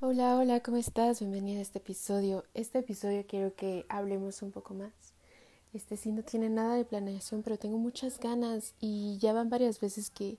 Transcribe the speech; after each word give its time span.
Hola, 0.00 0.36
hola, 0.36 0.60
¿cómo 0.60 0.76
estás? 0.76 1.18
Bienvenida 1.18 1.58
a 1.58 1.62
este 1.62 1.78
episodio. 1.80 2.44
Este 2.54 2.78
episodio 2.78 3.26
quiero 3.26 3.56
que 3.56 3.84
hablemos 3.88 4.42
un 4.42 4.52
poco 4.52 4.72
más. 4.72 4.92
Este 5.72 5.96
sí 5.96 6.12
no 6.12 6.22
tiene 6.22 6.48
nada 6.48 6.76
de 6.76 6.84
planeación, 6.84 7.42
pero 7.42 7.58
tengo 7.58 7.78
muchas 7.78 8.20
ganas 8.20 8.74
y 8.78 9.18
ya 9.18 9.32
van 9.32 9.50
varias 9.50 9.80
veces 9.80 10.10
que 10.10 10.38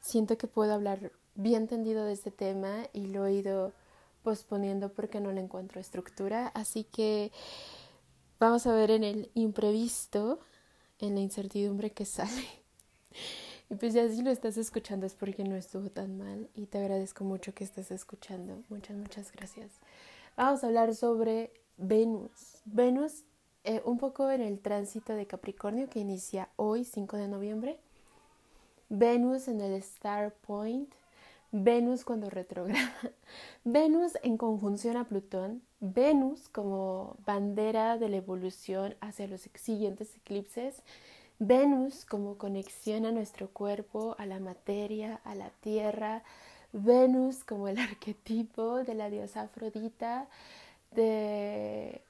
siento 0.00 0.36
que 0.36 0.48
puedo 0.48 0.74
hablar 0.74 1.12
bien 1.36 1.68
tendido 1.68 2.04
de 2.04 2.14
este 2.14 2.32
tema 2.32 2.88
y 2.92 3.06
lo 3.06 3.26
he 3.26 3.34
ido 3.34 3.72
posponiendo 4.24 4.92
porque 4.92 5.20
no 5.20 5.30
le 5.30 5.40
encuentro 5.40 5.80
estructura. 5.80 6.48
Así 6.48 6.82
que 6.82 7.30
vamos 8.40 8.66
a 8.66 8.74
ver 8.74 8.90
en 8.90 9.04
el 9.04 9.30
imprevisto, 9.34 10.40
en 10.98 11.14
la 11.14 11.20
incertidumbre 11.20 11.92
que 11.92 12.04
sale. 12.06 12.48
Y 13.68 13.74
pues 13.74 13.94
ya 13.94 14.08
si 14.08 14.22
lo 14.22 14.30
estás 14.30 14.56
escuchando 14.56 15.06
es 15.06 15.14
porque 15.14 15.42
no 15.42 15.56
estuvo 15.56 15.90
tan 15.90 16.18
mal 16.18 16.48
y 16.54 16.66
te 16.66 16.78
agradezco 16.78 17.24
mucho 17.24 17.52
que 17.54 17.64
estés 17.64 17.90
escuchando. 17.90 18.62
Muchas, 18.68 18.96
muchas 18.96 19.32
gracias. 19.32 19.72
Vamos 20.36 20.62
a 20.62 20.68
hablar 20.68 20.94
sobre 20.94 21.50
Venus. 21.76 22.62
Venus 22.64 23.24
eh, 23.64 23.82
un 23.84 23.98
poco 23.98 24.30
en 24.30 24.40
el 24.40 24.60
tránsito 24.60 25.14
de 25.14 25.26
Capricornio 25.26 25.88
que 25.88 25.98
inicia 25.98 26.48
hoy, 26.54 26.84
5 26.84 27.16
de 27.16 27.26
noviembre. 27.26 27.78
Venus 28.88 29.48
en 29.48 29.60
el 29.60 29.72
Star 29.74 30.32
Point. 30.46 30.92
Venus 31.50 32.04
cuando 32.04 32.30
retrograda. 32.30 32.94
Venus 33.64 34.12
en 34.22 34.36
conjunción 34.36 34.96
a 34.96 35.08
Plutón. 35.08 35.62
Venus 35.80 36.48
como 36.48 37.16
bandera 37.26 37.98
de 37.98 38.08
la 38.08 38.16
evolución 38.16 38.94
hacia 39.00 39.26
los 39.26 39.48
siguientes 39.54 40.14
eclipses 40.16 40.82
Venus 41.38 42.04
como 42.06 42.38
conexión 42.38 43.04
a 43.04 43.12
nuestro 43.12 43.48
cuerpo, 43.50 44.16
a 44.18 44.26
la 44.26 44.40
materia, 44.40 45.20
a 45.24 45.34
la 45.34 45.50
tierra. 45.50 46.22
Venus 46.72 47.44
como 47.44 47.68
el 47.68 47.78
arquetipo 47.90 48.84
de 48.84 48.94
la 48.94 49.10
diosa 49.10 49.42
Afrodita, 49.42 50.28
de 50.92 52.02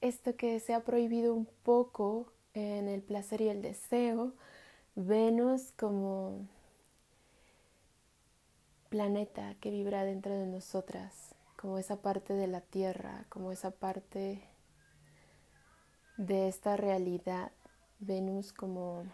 esto 0.00 0.36
que 0.36 0.58
se 0.60 0.74
ha 0.74 0.80
prohibido 0.80 1.34
un 1.34 1.46
poco 1.62 2.32
en 2.54 2.88
el 2.88 3.02
placer 3.02 3.40
y 3.40 3.48
el 3.48 3.62
deseo. 3.62 4.32
Venus 4.96 5.72
como 5.78 6.46
planeta 8.90 9.54
que 9.60 9.70
vibra 9.70 10.04
dentro 10.04 10.34
de 10.34 10.46
nosotras, 10.46 11.34
como 11.56 11.78
esa 11.78 12.02
parte 12.02 12.34
de 12.34 12.48
la 12.48 12.60
tierra, 12.60 13.24
como 13.30 13.52
esa 13.52 13.70
parte 13.70 14.42
de 16.16 16.48
esta 16.48 16.76
realidad. 16.76 17.52
Venus 18.02 18.52
como... 18.52 19.04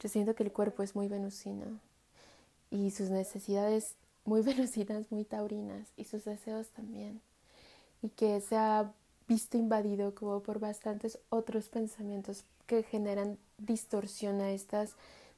Yo 0.00 0.08
siento 0.08 0.34
que 0.34 0.42
el 0.42 0.52
cuerpo 0.52 0.82
es 0.82 0.96
muy 0.96 1.08
venusino 1.08 1.78
y 2.70 2.90
sus 2.90 3.10
necesidades 3.10 3.96
muy 4.24 4.42
venusinas, 4.42 5.10
muy 5.10 5.24
taurinas 5.24 5.88
y 5.96 6.04
sus 6.04 6.24
deseos 6.24 6.68
también. 6.68 7.20
Y 8.02 8.08
que 8.08 8.40
se 8.40 8.56
ha 8.56 8.92
visto 9.28 9.58
invadido 9.58 10.14
como 10.14 10.42
por 10.42 10.58
bastantes 10.58 11.18
otros 11.28 11.68
pensamientos 11.68 12.44
que 12.66 12.82
generan 12.82 13.38
distorsión 13.58 14.40
a 14.40 14.52
estas 14.52 14.94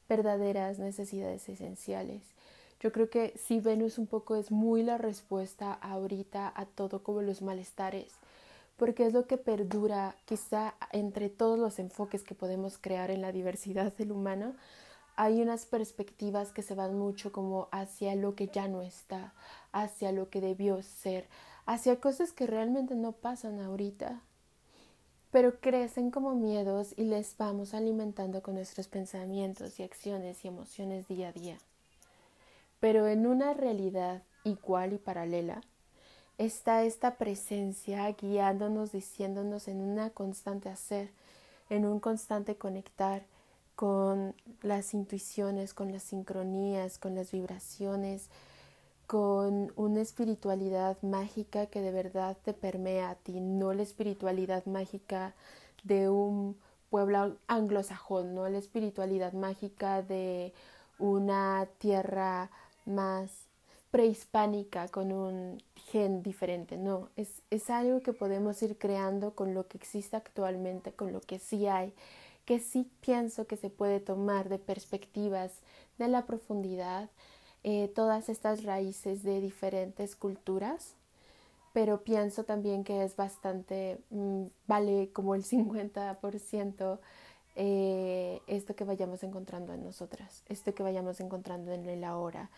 verdaderas 0.09 0.79
necesidades 0.79 1.49
esenciales. 1.49 2.23
Yo 2.79 2.93
creo 2.93 3.11
que 3.11 3.35
si 3.37 3.59
Venus 3.59 3.99
un 3.99 4.07
poco 4.07 4.37
es 4.37 4.51
muy 4.51 4.83
la 4.83 4.99
respuesta 4.99 5.73
ahorita 5.73 6.53
a 6.55 6.67
todo 6.67 7.03
como 7.03 7.23
los 7.23 7.43
malestares 7.43 8.13
porque 8.83 9.07
es 9.07 9.13
lo 9.13 9.29
que 9.29 9.39
perdura 9.39 10.17
quizá 10.25 10.75
entre 10.91 11.29
todos 11.29 11.57
los 11.57 11.79
enfoques 11.79 12.25
que 12.25 12.35
podemos 12.35 12.79
crear 12.79 13.13
en 13.13 13.21
la 13.21 13.31
diversidad 13.31 13.93
del 13.93 14.11
humano. 14.11 14.57
Hay 15.15 15.41
unas 15.41 15.67
perspectivas 15.67 16.51
que 16.51 16.63
se 16.63 16.75
van 16.75 16.99
mucho 16.99 17.31
como 17.31 17.69
hacia 17.71 18.17
lo 18.17 18.35
que 18.35 18.49
ya 18.49 18.67
no 18.67 18.83
está, 18.83 19.35
hacia 19.71 20.11
lo 20.11 20.31
que 20.31 20.41
debió 20.41 20.83
ser, 20.83 21.29
hacia 21.65 22.01
cosas 22.01 22.33
que 22.33 22.49
realmente 22.49 22.97
no 22.97 23.13
pasan 23.13 23.61
ahorita, 23.61 24.21
pero 25.31 25.61
crecen 25.61 26.11
como 26.11 26.35
miedos 26.35 26.93
y 26.97 27.05
les 27.05 27.37
vamos 27.37 27.75
alimentando 27.75 28.43
con 28.43 28.57
nuestros 28.57 28.89
pensamientos 28.89 29.79
y 29.79 29.85
acciones 29.85 30.45
y 30.45 30.49
emociones 30.49 31.07
día 31.07 31.29
a 31.29 31.33
día. 31.33 31.59
Pero 32.81 33.07
en 33.07 33.29
una 33.29 33.55
realidad 33.55 34.25
igual 34.43 34.93
y 34.93 34.99
paralela, 34.99 35.61
está 36.39 36.85
esta 36.85 37.17
presencia 37.17 38.11
guiándonos, 38.13 38.93
diciéndonos 38.93 39.69
en 39.69 39.81
una 39.81 40.11
constante 40.11 40.69
hacer, 40.69 41.11
en 41.71 41.87
un 41.87 42.01
constante 42.01 42.57
conectar 42.57 43.25
con 43.75 44.35
las 44.63 44.95
intuiciones, 44.95 45.75
con 45.75 45.93
las 45.93 46.03
sincronías, 46.03 46.99
con 46.99 47.15
las 47.15 47.33
vibraciones, 47.33 48.29
con 49.07 49.73
una 49.77 50.01
espiritualidad 50.01 50.97
mágica 51.03 51.67
que 51.67 51.81
de 51.81 51.91
verdad 51.91 52.37
te 52.45 52.55
permea 52.55 53.11
a 53.11 53.15
ti, 53.15 53.41
no 53.41 53.73
la 53.73 53.83
espiritualidad 53.83 54.65
mágica 54.67 55.35
de 55.85 56.09
un 56.09 56.57
pueblo 56.91 57.37
anglosajón, 57.47 58.35
no 58.35 58.49
la 58.49 58.59
espiritualidad 58.59 59.33
mágica 59.33 60.03
de 60.03 60.53
una 60.99 61.67
tierra 61.79 62.51
más 62.87 63.31
prehispánica 63.91 64.89
con 64.89 65.13
un 65.13 65.63
gen 65.91 66.23
diferente, 66.23 66.77
no, 66.77 67.11
es, 67.17 67.43
es 67.51 67.71
algo 67.71 68.01
que 68.01 68.13
podemos 68.13 68.63
ir 68.63 68.79
creando 68.79 69.35
con 69.35 69.55
lo 69.55 69.67
que 69.69 69.79
existe 69.79 70.17
actualmente, 70.17 70.93
con 70.93 71.13
lo 71.13 71.21
que 71.21 71.39
sí 71.39 71.67
hay, 71.67 71.93
que 72.45 72.59
sí 72.59 72.91
pienso 73.01 73.47
que 73.47 73.57
se 73.57 73.71
puede 73.71 74.01
tomar 74.01 74.49
de 74.49 74.59
perspectivas 74.59 75.53
de 75.99 76.09
la 76.09 76.27
profundidad, 76.27 77.11
eh, 77.65 77.89
todas 77.95 78.29
estas 78.29 78.65
raíces 78.65 79.23
de 79.23 79.41
diferentes 79.41 80.17
culturas, 80.17 80.95
pero 81.73 82.03
pienso 82.03 82.45
también 82.45 82.85
que 82.85 83.05
es 83.05 83.17
bastante, 83.17 83.99
mm, 84.11 84.45
vale 84.67 85.11
como 85.13 85.35
el 85.35 85.45
50% 85.45 87.01
eh, 87.55 88.41
esto 88.47 88.75
que 88.75 88.85
vayamos 88.85 89.23
encontrando 89.23 89.75
en 89.75 89.85
nosotras, 89.85 90.43
esto 90.49 90.75
que 90.75 90.83
vayamos 90.83 91.21
encontrando 91.21 91.73
en 91.73 91.87
el 91.87 92.03
ahora 92.05 92.51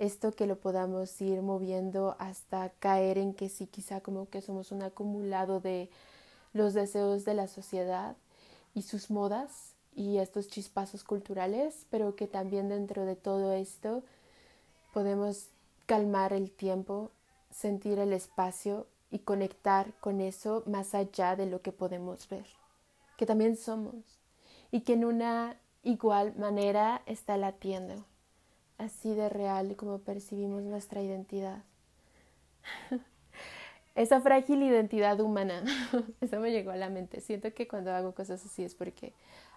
esto 0.00 0.32
que 0.32 0.46
lo 0.46 0.58
podamos 0.58 1.20
ir 1.20 1.42
moviendo 1.42 2.16
hasta 2.18 2.70
caer 2.70 3.18
en 3.18 3.34
que 3.34 3.50
sí, 3.50 3.66
quizá 3.66 4.00
como 4.00 4.30
que 4.30 4.40
somos 4.40 4.72
un 4.72 4.82
acumulado 4.82 5.60
de 5.60 5.90
los 6.54 6.72
deseos 6.72 7.26
de 7.26 7.34
la 7.34 7.46
sociedad 7.46 8.16
y 8.74 8.82
sus 8.82 9.10
modas 9.10 9.74
y 9.94 10.16
estos 10.16 10.48
chispazos 10.48 11.04
culturales, 11.04 11.86
pero 11.90 12.16
que 12.16 12.26
también 12.26 12.70
dentro 12.70 13.04
de 13.04 13.14
todo 13.14 13.52
esto 13.52 14.02
podemos 14.94 15.48
calmar 15.84 16.32
el 16.32 16.50
tiempo, 16.50 17.10
sentir 17.50 17.98
el 17.98 18.14
espacio 18.14 18.86
y 19.10 19.18
conectar 19.18 19.92
con 20.00 20.22
eso 20.22 20.62
más 20.64 20.94
allá 20.94 21.36
de 21.36 21.44
lo 21.44 21.60
que 21.60 21.72
podemos 21.72 22.26
ver, 22.30 22.46
que 23.18 23.26
también 23.26 23.54
somos 23.54 23.94
y 24.70 24.80
que 24.80 24.94
en 24.94 25.04
una 25.04 25.58
igual 25.82 26.34
manera 26.36 27.02
está 27.04 27.36
latiendo 27.36 28.06
así 28.80 29.14
de 29.14 29.28
real 29.28 29.76
como 29.76 29.98
percibimos 29.98 30.62
nuestra 30.62 31.02
identidad. 31.02 31.62
Esa 33.94 34.20
frágil 34.20 34.62
identidad 34.62 35.20
humana, 35.20 35.64
eso 36.20 36.40
me 36.40 36.50
llegó 36.50 36.70
a 36.70 36.76
la 36.76 36.88
mente. 36.88 37.20
Siento 37.20 37.52
que 37.52 37.68
cuando 37.68 37.92
hago 37.92 38.14
cosas 38.14 38.44
así 38.44 38.64
es 38.64 38.74
porque 38.74 39.12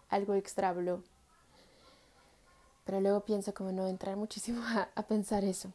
algo 0.09 0.33
extra 0.33 0.69
habló. 0.69 1.03
Pero 2.83 2.99
luego 2.99 3.21
pienso 3.21 3.53
como 3.53 3.71
no 3.71 3.87
entrar 3.87 4.17
muchísimo 4.17 4.61
a, 4.95 5.03
pensar 5.03 5.43
eso. 5.43 5.71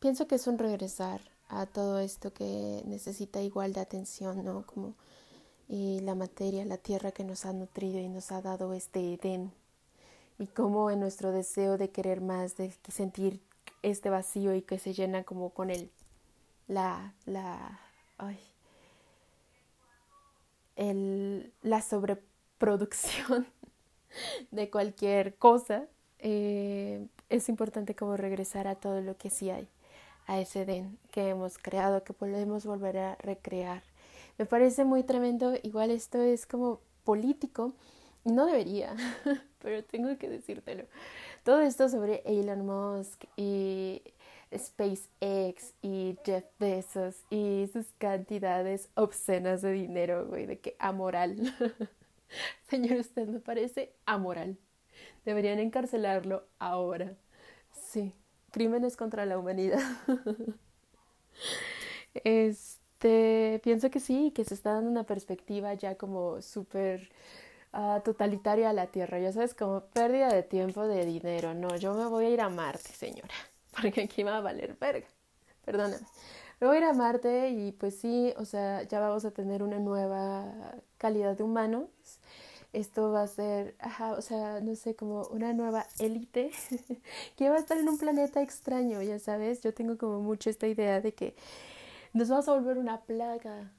Pienso 0.00 0.26
que 0.26 0.34
es 0.34 0.46
un 0.46 0.58
regresar 0.58 1.22
a 1.48 1.64
todo 1.64 1.98
esto 1.98 2.32
que 2.32 2.82
necesita 2.84 3.40
igual 3.40 3.72
de 3.72 3.80
atención, 3.80 4.44
¿no? 4.44 4.66
Como 4.66 4.94
y 5.66 6.00
la 6.00 6.16
materia, 6.16 6.64
la 6.64 6.76
tierra 6.76 7.12
que 7.12 7.22
nos 7.22 7.46
ha 7.46 7.52
nutrido 7.52 8.00
y 8.00 8.08
nos 8.08 8.32
ha 8.32 8.42
dado 8.42 8.74
este 8.74 9.14
Edén 9.14 9.52
y 10.40 10.46
cómo 10.46 10.90
en 10.90 11.00
nuestro 11.00 11.32
deseo 11.32 11.76
de 11.76 11.90
querer 11.90 12.22
más, 12.22 12.56
de 12.56 12.72
sentir 12.88 13.42
este 13.82 14.08
vacío 14.08 14.54
y 14.54 14.62
que 14.62 14.78
se 14.78 14.94
llena 14.94 15.22
como 15.22 15.50
con 15.50 15.68
el, 15.68 15.90
la, 16.66 17.12
la, 17.26 17.78
el, 20.76 21.52
la 21.60 21.82
sobreproducción 21.82 23.46
de 24.50 24.70
cualquier 24.70 25.34
cosa, 25.36 25.84
eh, 26.20 27.06
es 27.28 27.50
importante 27.50 27.94
como 27.94 28.16
regresar 28.16 28.66
a 28.66 28.76
todo 28.76 29.02
lo 29.02 29.18
que 29.18 29.28
sí 29.28 29.50
hay, 29.50 29.68
a 30.26 30.40
ese 30.40 30.64
den 30.64 30.98
que 31.12 31.28
hemos 31.28 31.58
creado, 31.58 32.02
que 32.02 32.14
podemos 32.14 32.64
volver 32.64 32.96
a 32.96 33.16
recrear. 33.16 33.82
Me 34.38 34.46
parece 34.46 34.86
muy 34.86 35.02
tremendo, 35.02 35.52
igual 35.62 35.90
esto 35.90 36.22
es 36.22 36.46
como 36.46 36.80
político, 37.04 37.74
no 38.24 38.46
debería, 38.46 38.96
pero 39.60 39.84
tengo 39.84 40.16
que 40.18 40.28
decírtelo. 40.28 40.84
Todo 41.44 41.60
esto 41.60 41.88
sobre 41.88 42.22
Elon 42.26 42.66
Musk 42.66 43.24
y 43.36 44.02
SpaceX 44.56 45.74
y 45.80 46.18
Jeff 46.24 46.44
Bezos 46.58 47.16
y 47.30 47.68
sus 47.72 47.86
cantidades 47.98 48.90
obscenas 48.94 49.62
de 49.62 49.72
dinero, 49.72 50.26
güey, 50.26 50.46
de 50.46 50.58
que 50.58 50.76
amoral. 50.78 51.54
Señor, 52.68 52.98
usted 52.98 53.26
me 53.26 53.40
parece 53.40 53.92
amoral. 54.06 54.56
Deberían 55.24 55.58
encarcelarlo 55.58 56.44
ahora. 56.58 57.14
Sí, 57.72 58.12
crímenes 58.50 58.96
contra 58.96 59.26
la 59.26 59.38
humanidad. 59.38 59.80
este, 62.24 63.60
pienso 63.62 63.90
que 63.90 64.00
sí, 64.00 64.32
que 64.32 64.44
se 64.44 64.54
está 64.54 64.74
dando 64.74 64.90
una 64.90 65.04
perspectiva 65.04 65.74
ya 65.74 65.96
como 65.96 66.42
súper 66.42 67.10
uh, 67.72 68.00
totalitaria 68.02 68.70
a 68.70 68.72
la 68.72 68.86
Tierra. 68.86 69.18
Ya 69.18 69.32
sabes, 69.32 69.54
como 69.54 69.82
pérdida 69.86 70.28
de 70.28 70.42
tiempo, 70.42 70.86
de 70.86 71.04
dinero. 71.04 71.54
No, 71.54 71.76
yo 71.76 71.94
me 71.94 72.06
voy 72.06 72.26
a 72.26 72.30
ir 72.30 72.40
a 72.40 72.48
Marte, 72.48 72.92
señora, 72.92 73.34
porque 73.80 74.02
aquí 74.02 74.22
va 74.22 74.38
a 74.38 74.40
valer 74.40 74.76
verga. 74.80 75.06
Perdóname. 75.64 76.04
Me 76.60 76.66
voy 76.66 76.76
a 76.76 76.80
ir 76.80 76.84
a 76.84 76.92
Marte 76.92 77.50
y 77.50 77.72
pues 77.72 77.98
sí, 77.98 78.34
o 78.36 78.44
sea, 78.44 78.82
ya 78.82 79.00
vamos 79.00 79.24
a 79.24 79.30
tener 79.30 79.62
una 79.62 79.78
nueva 79.78 80.44
calidad 80.98 81.36
de 81.36 81.42
humanos. 81.42 81.88
Esto 82.72 83.10
va 83.10 83.22
a 83.22 83.26
ser, 83.26 83.74
ajá, 83.80 84.12
o 84.12 84.22
sea, 84.22 84.60
no 84.60 84.76
sé, 84.76 84.94
como 84.94 85.22
una 85.28 85.52
nueva 85.52 85.86
élite 85.98 86.52
que 87.36 87.48
va 87.48 87.56
a 87.56 87.58
estar 87.58 87.78
en 87.78 87.88
un 87.88 87.98
planeta 87.98 88.42
extraño, 88.42 89.02
ya 89.02 89.18
sabes. 89.18 89.62
Yo 89.62 89.74
tengo 89.74 89.96
como 89.98 90.20
mucho 90.20 90.50
esta 90.50 90.68
idea 90.68 91.00
de 91.00 91.14
que 91.14 91.34
nos 92.12 92.28
vamos 92.28 92.48
a 92.48 92.54
volver 92.54 92.78
una 92.78 93.00
plaga. 93.00 93.72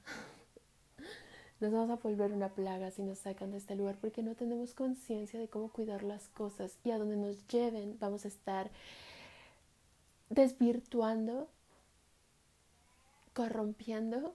Nos 1.62 1.70
vamos 1.70 1.90
a 1.90 2.02
volver 2.02 2.32
una 2.32 2.48
plaga 2.48 2.90
si 2.90 3.04
nos 3.04 3.20
sacan 3.20 3.52
de 3.52 3.58
este 3.58 3.76
lugar 3.76 3.96
porque 4.00 4.20
no 4.20 4.34
tenemos 4.34 4.74
conciencia 4.74 5.38
de 5.38 5.46
cómo 5.46 5.68
cuidar 5.68 6.02
las 6.02 6.26
cosas 6.30 6.76
y 6.82 6.90
a 6.90 6.98
donde 6.98 7.16
nos 7.16 7.46
lleven 7.46 7.96
vamos 8.00 8.24
a 8.24 8.28
estar 8.28 8.68
desvirtuando 10.28 11.46
corrompiendo 13.32 14.34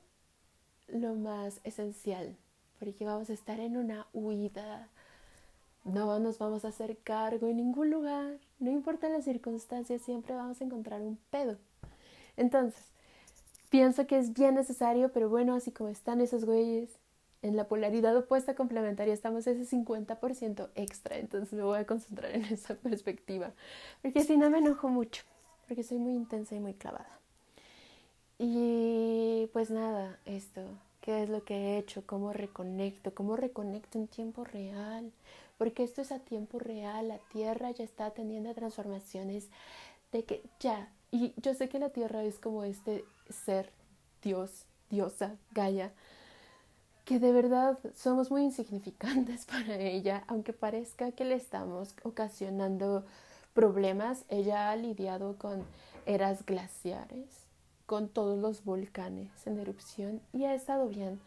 lo 0.88 1.16
más 1.16 1.60
esencial, 1.66 2.38
porque 2.80 3.04
vamos 3.04 3.30
a 3.30 3.34
estar 3.34 3.60
en 3.60 3.76
una 3.76 4.08
huida, 4.14 4.88
no 5.84 6.20
nos 6.20 6.38
vamos 6.38 6.64
a 6.64 6.70
hacer 6.70 6.98
cargo 7.00 7.48
en 7.48 7.58
ningún 7.58 7.92
lugar, 7.92 8.38
no 8.60 8.72
importa 8.72 9.10
las 9.10 9.26
circunstancias, 9.26 10.02
siempre 10.02 10.34
vamos 10.34 10.62
a 10.62 10.64
encontrar 10.64 11.02
un 11.02 11.18
pedo. 11.30 11.58
Entonces, 12.38 12.86
pienso 13.70 14.08
que 14.08 14.18
es 14.18 14.32
bien 14.34 14.56
necesario, 14.56 15.12
pero 15.12 15.28
bueno, 15.28 15.56
así 15.56 15.72
como 15.72 15.90
están 15.90 16.22
esos 16.22 16.46
güeyes 16.46 16.98
en 17.48 17.58
la 17.58 17.68
polaridad 17.68 18.16
opuesta 18.16 18.56
complementaria, 18.56 19.14
estamos 19.14 19.48
ese 19.48 19.66
50% 19.66 20.70
extra, 20.76 21.18
entonces 21.18 21.54
me 21.54 21.64
voy 21.64 21.80
a 21.80 21.86
concentrar 21.86 22.32
en 22.32 22.44
esa 22.54 22.76
perspectiva, 22.76 23.52
porque 24.02 24.24
si 24.24 24.38
no 24.38 24.50
me 24.50 24.60
enojo 24.60 24.90
mucho, 24.90 25.24
porque 25.68 25.84
soy 25.84 25.98
muy 25.98 26.14
intensa 26.14 26.56
y 26.56 26.60
muy 26.60 26.74
clavada. 26.74 27.20
Y 28.40 29.50
pues 29.52 29.72
nada, 29.72 30.20
esto, 30.26 30.62
¿qué 31.02 31.24
es 31.24 31.30
lo 31.30 31.44
que 31.44 31.56
he 31.56 31.78
hecho? 31.80 32.04
¿Cómo 32.06 32.34
reconecto? 32.34 33.14
¿Cómo 33.16 33.36
reconecto 33.36 33.98
en 33.98 34.08
tiempo 34.08 34.44
real? 34.44 35.12
Porque 35.58 35.84
esto 35.84 36.02
es 36.02 36.12
a 36.12 36.20
tiempo 36.20 36.60
real, 36.60 37.08
la 37.08 37.18
Tierra 37.32 37.72
ya 37.72 37.84
está 37.84 38.12
teniendo 38.12 38.54
transformaciones 38.54 39.50
de 40.12 40.24
que 40.24 40.44
ya, 40.60 40.92
y 41.12 41.34
yo 41.38 41.54
sé 41.56 41.68
que 41.68 41.80
la 41.80 41.90
Tierra 41.90 42.24
es 42.24 42.38
como 42.38 42.64
este 42.64 43.06
ser, 43.30 43.72
Dios, 44.22 44.66
diosa, 44.90 45.36
Gaia, 45.52 45.92
que 47.08 47.20
de 47.20 47.32
verdad 47.32 47.80
somos 47.96 48.30
muy 48.30 48.44
insignificantes 48.44 49.46
para 49.52 49.78
ella, 49.78 50.26
aunque 50.28 50.52
parezca 50.52 51.14
que 51.14 51.24
le 51.24 51.36
estamos 51.36 51.96
ocasionando 52.04 53.06
problemas, 53.54 54.26
ella 54.28 54.70
ha 54.70 54.76
lidiado 54.76 55.38
con 55.38 55.64
eras 56.06 56.46
glaciares 56.46 57.48
con 57.86 58.10
todos 58.10 58.38
los 58.38 58.66
volcanes 58.66 59.30
en 59.48 59.58
erupción 59.58 60.22
y 60.34 60.44
ha 60.44 60.54
estado 60.54 60.90
bien. 60.90 61.22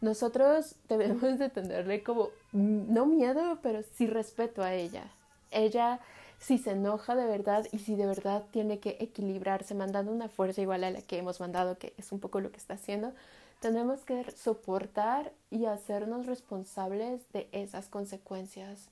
Nosotros 0.00 0.74
debemos 0.88 1.38
de 1.38 1.48
tenerle 1.48 2.02
como, 2.02 2.30
mm, 2.50 2.92
no 2.92 3.06
miedo, 3.06 3.60
pero 3.62 3.84
sí 3.94 4.08
respeto 4.08 4.64
a 4.64 4.74
ella. 4.74 5.04
Ella, 5.52 6.00
si 6.40 6.58
se 6.58 6.72
enoja 6.72 7.14
de 7.14 7.26
verdad 7.26 7.64
y 7.70 7.78
si 7.78 7.94
de 7.94 8.06
verdad 8.06 8.42
tiene 8.50 8.80
que 8.80 8.96
equilibrarse 8.98 9.76
mandando 9.76 10.10
una 10.10 10.28
fuerza 10.28 10.60
igual 10.62 10.82
a 10.82 10.90
la 10.90 11.00
que 11.00 11.18
hemos 11.18 11.38
mandado, 11.38 11.78
que 11.78 11.94
es 11.96 12.10
un 12.10 12.18
poco 12.18 12.40
lo 12.40 12.50
que 12.50 12.56
está 12.56 12.74
haciendo, 12.74 13.12
tenemos 13.62 14.04
que 14.04 14.28
soportar 14.32 15.32
y 15.48 15.66
hacernos 15.66 16.26
responsables 16.26 17.22
de 17.32 17.48
esas 17.52 17.88
consecuencias. 17.88 18.88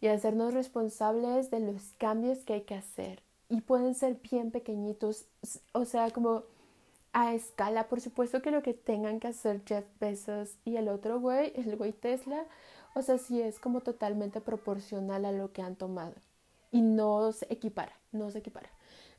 Y 0.00 0.08
hacernos 0.08 0.54
responsables 0.54 1.50
de 1.50 1.60
los 1.60 1.92
cambios 1.98 2.38
que 2.38 2.54
hay 2.54 2.60
que 2.62 2.74
hacer. 2.74 3.22
Y 3.50 3.60
pueden 3.60 3.94
ser 3.94 4.14
bien 4.14 4.50
pequeñitos, 4.50 5.26
o 5.72 5.84
sea, 5.84 6.10
como 6.10 6.44
a 7.12 7.34
escala, 7.34 7.88
por 7.88 8.00
supuesto 8.00 8.40
que 8.40 8.50
lo 8.50 8.62
que 8.62 8.72
tengan 8.72 9.20
que 9.20 9.28
hacer 9.28 9.60
Jeff 9.66 9.84
Bezos 10.00 10.56
y 10.64 10.76
el 10.76 10.88
otro 10.88 11.20
güey, 11.20 11.52
el 11.60 11.76
güey 11.76 11.92
Tesla, 11.92 12.46
o 12.94 13.02
sea, 13.02 13.18
sí 13.18 13.42
es 13.42 13.60
como 13.60 13.82
totalmente 13.82 14.40
proporcional 14.40 15.26
a 15.26 15.32
lo 15.32 15.52
que 15.52 15.60
han 15.60 15.76
tomado. 15.76 16.14
Y 16.70 16.80
no 16.80 17.30
se 17.32 17.46
equipara, 17.50 17.92
no 18.12 18.30
se 18.30 18.38
equipara. 18.38 18.70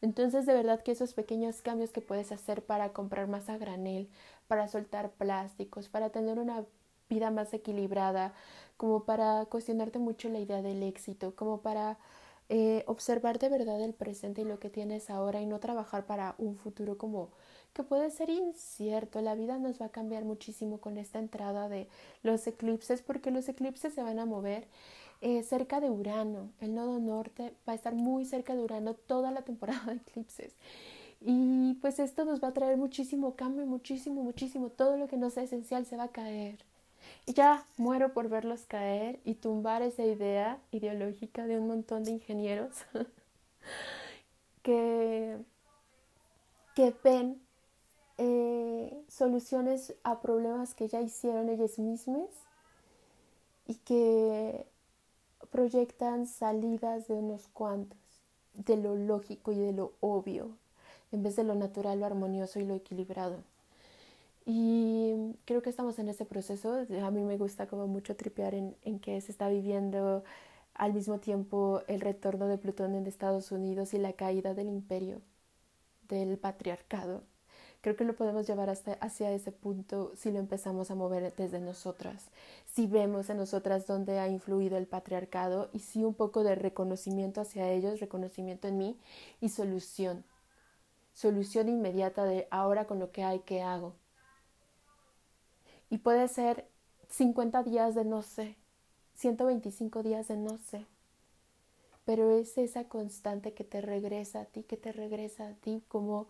Entonces, 0.03 0.45
de 0.45 0.53
verdad 0.53 0.81
que 0.83 0.91
esos 0.91 1.13
pequeños 1.13 1.61
cambios 1.61 1.91
que 1.91 2.01
puedes 2.01 2.33
hacer 2.33 2.61
para 2.65 2.91
comprar 2.91 3.29
más 3.29 3.47
a 3.47 3.57
granel, 3.57 4.09
para 4.49 4.67
soltar 4.67 5.11
plásticos, 5.11 5.87
para 5.87 6.09
tener 6.09 6.39
una 6.39 6.65
vida 7.09 7.31
más 7.31 7.53
equilibrada, 7.53 8.33
como 8.75 9.05
para 9.05 9.45
cuestionarte 9.45 9.99
mucho 9.99 10.27
la 10.27 10.39
idea 10.39 10.61
del 10.61 10.83
éxito, 10.83 11.33
como 11.37 11.61
para 11.61 11.97
eh, 12.49 12.83
observar 12.87 13.39
de 13.39 13.47
verdad 13.47 13.79
el 13.81 13.93
presente 13.93 14.41
y 14.41 14.45
lo 14.45 14.59
que 14.59 14.69
tienes 14.69 15.09
ahora 15.09 15.39
y 15.39 15.45
no 15.45 15.61
trabajar 15.61 16.05
para 16.05 16.35
un 16.37 16.57
futuro 16.57 16.97
como 16.97 17.29
que 17.71 17.83
puede 17.83 18.11
ser 18.11 18.29
incierto. 18.29 19.21
La 19.21 19.35
vida 19.35 19.57
nos 19.57 19.81
va 19.81 19.85
a 19.85 19.91
cambiar 19.91 20.25
muchísimo 20.25 20.81
con 20.81 20.97
esta 20.97 21.19
entrada 21.19 21.69
de 21.69 21.87
los 22.23 22.45
eclipses 22.45 23.01
porque 23.01 23.31
los 23.31 23.47
eclipses 23.47 23.93
se 23.93 24.03
van 24.03 24.19
a 24.19 24.25
mover 24.25 24.67
eh, 25.23 25.41
cerca 25.43 25.79
de 25.79 25.89
Urano. 25.89 26.51
El 26.59 26.75
nodo 26.75 26.99
norte 26.99 27.53
va 27.65 27.71
a 27.71 27.75
estar 27.75 27.95
muy 27.95 28.25
cerca 28.25 28.53
de 28.53 28.61
Urano 28.61 28.93
toda 28.93 29.31
la 29.31 29.43
temporada 29.43 29.85
de 29.85 29.93
eclipses. 29.93 30.53
Y 31.21 31.75
pues 31.75 31.99
esto 31.99 32.25
nos 32.25 32.43
va 32.43 32.49
a 32.49 32.53
traer 32.53 32.75
muchísimo 32.75 33.35
cambio, 33.35 33.65
muchísimo, 33.65 34.21
muchísimo. 34.21 34.69
Todo 34.69 34.97
lo 34.97 35.07
que 35.07 35.15
no 35.15 35.29
sea 35.29 35.43
esencial 35.43 35.85
se 35.85 35.95
va 35.95 36.03
a 36.03 36.11
caer. 36.11 36.57
Y 37.25 37.31
ya 37.33 37.65
muero 37.77 38.13
por 38.13 38.27
verlos 38.27 38.65
caer 38.65 39.21
y 39.23 39.35
tumbar 39.35 39.81
esa 39.81 40.03
idea 40.03 40.59
ideológica 40.71 41.47
de 41.47 41.57
un 41.57 41.67
montón 41.67 42.03
de 42.03 42.11
ingenieros 42.11 42.83
que, 44.61 45.37
que 46.75 46.93
ven 47.01 47.41
eh, 48.17 49.05
soluciones 49.07 49.95
a 50.03 50.19
problemas 50.19 50.73
que 50.73 50.89
ya 50.89 50.99
hicieron 50.99 51.47
ellos 51.47 51.79
mismos 51.79 52.29
y 53.67 53.75
que 53.75 54.65
proyectan 55.53 56.25
salidas 56.25 57.07
de 57.07 57.13
unos 57.13 57.47
cuantos, 57.47 57.99
de 58.55 58.75
lo 58.75 58.95
lógico 58.95 59.51
y 59.51 59.59
de 59.59 59.71
lo 59.71 59.93
obvio, 60.01 60.57
en 61.11 61.21
vez 61.21 61.35
de 61.35 61.43
lo 61.43 61.53
natural, 61.53 61.99
lo 61.99 62.07
armonioso 62.07 62.59
y 62.59 62.65
lo 62.65 62.73
equilibrado. 62.73 63.37
Y 64.47 65.13
creo 65.45 65.61
que 65.61 65.69
estamos 65.69 65.99
en 65.99 66.09
ese 66.09 66.25
proceso. 66.25 66.85
A 67.03 67.11
mí 67.11 67.21
me 67.23 67.37
gusta 67.37 67.67
como 67.67 67.87
mucho 67.87 68.15
tripear 68.15 68.55
en, 68.55 68.75
en 68.83 68.99
que 68.99 69.21
se 69.21 69.31
está 69.31 69.47
viviendo 69.47 70.23
al 70.73 70.93
mismo 70.93 71.19
tiempo 71.19 71.81
el 71.87 72.01
retorno 72.01 72.47
de 72.47 72.57
Plutón 72.57 72.95
en 72.95 73.05
Estados 73.05 73.51
Unidos 73.51 73.93
y 73.93 73.99
la 73.99 74.13
caída 74.13 74.55
del 74.55 74.67
imperio, 74.69 75.21
del 76.09 76.37
patriarcado. 76.39 77.21
Creo 77.83 77.97
que 77.97 78.05
lo 78.05 78.15
podemos 78.15 78.47
llevar 78.47 78.69
hasta 78.69 78.93
hacia 78.93 79.33
ese 79.33 79.51
punto 79.51 80.13
si 80.15 80.31
lo 80.31 80.39
empezamos 80.39 80.89
a 80.89 80.95
mover 80.95 81.35
desde 81.35 81.59
nosotras, 81.59 82.29
si 82.65 82.87
vemos 82.87 83.29
en 83.29 83.35
nosotras 83.35 83.85
dónde 83.87 84.19
ha 84.19 84.29
influido 84.29 84.77
el 84.77 84.87
patriarcado 84.87 85.69
y 85.73 85.79
si 85.79 86.05
un 86.05 86.13
poco 86.13 86.45
de 86.45 86.55
reconocimiento 86.55 87.41
hacia 87.41 87.69
ellos, 87.69 87.99
reconocimiento 87.99 88.69
en 88.69 88.77
mí 88.77 88.97
y 89.41 89.49
solución, 89.49 90.23
solución 91.13 91.67
inmediata 91.67 92.23
de 92.23 92.47
ahora 92.51 92.87
con 92.87 92.99
lo 92.99 93.11
que 93.11 93.25
hay, 93.25 93.39
¿qué 93.39 93.61
hago? 93.61 93.95
Y 95.89 95.97
puede 95.97 96.29
ser 96.29 96.65
50 97.09 97.63
días 97.63 97.95
de 97.95 98.05
no 98.05 98.21
sé, 98.21 98.55
125 99.15 100.03
días 100.03 100.29
de 100.29 100.37
no 100.37 100.57
sé. 100.57 100.85
Pero 102.05 102.31
es 102.31 102.57
esa 102.57 102.85
constante 102.85 103.53
que 103.53 103.65
te 103.65 103.81
regresa 103.81 104.39
a 104.39 104.45
ti, 104.45 104.63
que 104.63 104.77
te 104.77 104.93
regresa 104.93 105.49
a 105.49 105.53
ti 105.55 105.83
como 105.89 106.27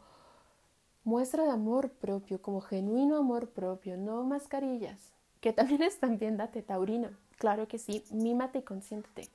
muestra 1.03 1.43
de 1.43 1.51
amor 1.51 1.91
propio, 1.91 2.41
como 2.41 2.61
genuino 2.61 3.17
amor 3.17 3.49
propio, 3.49 3.97
no 3.97 4.23
mascarillas. 4.23 5.13
Que 5.41 5.53
también 5.53 5.83
están 5.83 6.17
bien, 6.17 6.37
date 6.37 6.61
taurino. 6.61 7.09
Claro 7.37 7.67
que 7.67 7.77
sí, 7.77 8.03
mímate 8.11 8.59
y 8.59 8.63
consiéntete. 8.63 9.29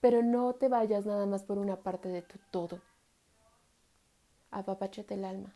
Pero 0.00 0.22
no 0.22 0.54
te 0.54 0.68
vayas 0.68 1.06
nada 1.06 1.26
más 1.26 1.42
por 1.42 1.58
una 1.58 1.76
parte 1.76 2.08
de 2.08 2.22
tu 2.22 2.38
todo. 2.50 2.80
Apapachate 4.50 5.14
el 5.14 5.24
alma. 5.24 5.54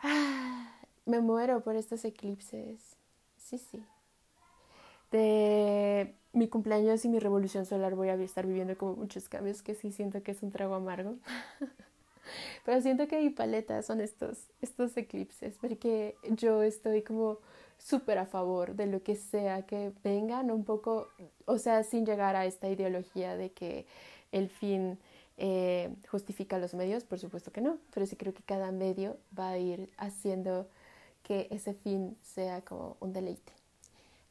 Ah 0.00 0.34
me 1.06 1.20
muero 1.20 1.62
por 1.62 1.76
estos 1.76 2.04
eclipses. 2.04 2.96
Sí, 3.36 3.58
sí. 3.58 3.84
De 5.10 6.14
mi 6.32 6.48
cumpleaños 6.48 7.04
y 7.04 7.08
mi 7.08 7.18
revolución 7.18 7.66
solar 7.66 7.94
voy 7.94 8.08
a 8.08 8.14
estar 8.14 8.46
viviendo 8.46 8.76
como 8.76 8.96
muchos 8.96 9.28
cambios 9.28 9.62
que 9.62 9.74
sí 9.74 9.92
siento 9.92 10.22
que 10.22 10.32
es 10.32 10.42
un 10.42 10.50
trago 10.50 10.74
amargo. 10.74 11.16
Pero 12.64 12.80
siento 12.80 13.08
que 13.08 13.20
mi 13.20 13.30
paleta 13.30 13.82
son 13.82 14.00
estos, 14.00 14.38
estos 14.60 14.96
eclipses, 14.96 15.56
porque 15.60 16.16
yo 16.30 16.62
estoy 16.62 17.02
como 17.02 17.38
súper 17.78 18.18
a 18.18 18.26
favor 18.26 18.74
de 18.74 18.86
lo 18.86 19.02
que 19.02 19.16
sea 19.16 19.66
que 19.66 19.92
vengan, 20.02 20.50
un 20.50 20.64
poco, 20.64 21.08
o 21.44 21.58
sea, 21.58 21.82
sin 21.82 22.06
llegar 22.06 22.36
a 22.36 22.46
esta 22.46 22.68
ideología 22.68 23.36
de 23.36 23.52
que 23.52 23.86
el 24.32 24.48
fin 24.48 24.98
eh, 25.36 25.94
justifica 26.08 26.58
los 26.58 26.74
medios, 26.74 27.04
por 27.04 27.18
supuesto 27.18 27.52
que 27.52 27.60
no, 27.60 27.78
pero 27.92 28.06
sí 28.06 28.16
creo 28.16 28.32
que 28.32 28.42
cada 28.42 28.72
medio 28.72 29.16
va 29.38 29.50
a 29.50 29.58
ir 29.58 29.90
haciendo 29.96 30.68
que 31.22 31.48
ese 31.50 31.74
fin 31.74 32.16
sea 32.22 32.62
como 32.62 32.96
un 33.00 33.12
deleite. 33.12 33.52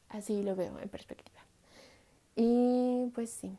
Así 0.08 0.42
lo 0.42 0.56
veo 0.56 0.78
en 0.78 0.88
perspectiva. 0.88 1.40
Y 2.36 3.10
pues 3.14 3.30
sí, 3.30 3.56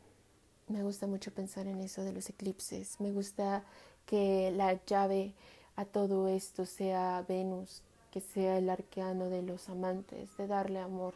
me 0.68 0.82
gusta 0.82 1.06
mucho 1.06 1.32
pensar 1.32 1.66
en 1.66 1.80
eso 1.80 2.02
de 2.02 2.12
los 2.12 2.28
eclipses. 2.28 3.00
Me 3.00 3.12
gusta 3.12 3.64
que 4.06 4.50
la 4.52 4.82
llave 4.86 5.34
a 5.74 5.84
todo 5.84 6.28
esto 6.28 6.64
sea 6.64 7.24
Venus, 7.28 7.82
que 8.10 8.20
sea 8.20 8.56
el 8.56 8.70
arqueano 8.70 9.28
de 9.28 9.42
los 9.42 9.68
amantes, 9.68 10.34
de 10.36 10.46
darle 10.46 10.80
amor, 10.80 11.14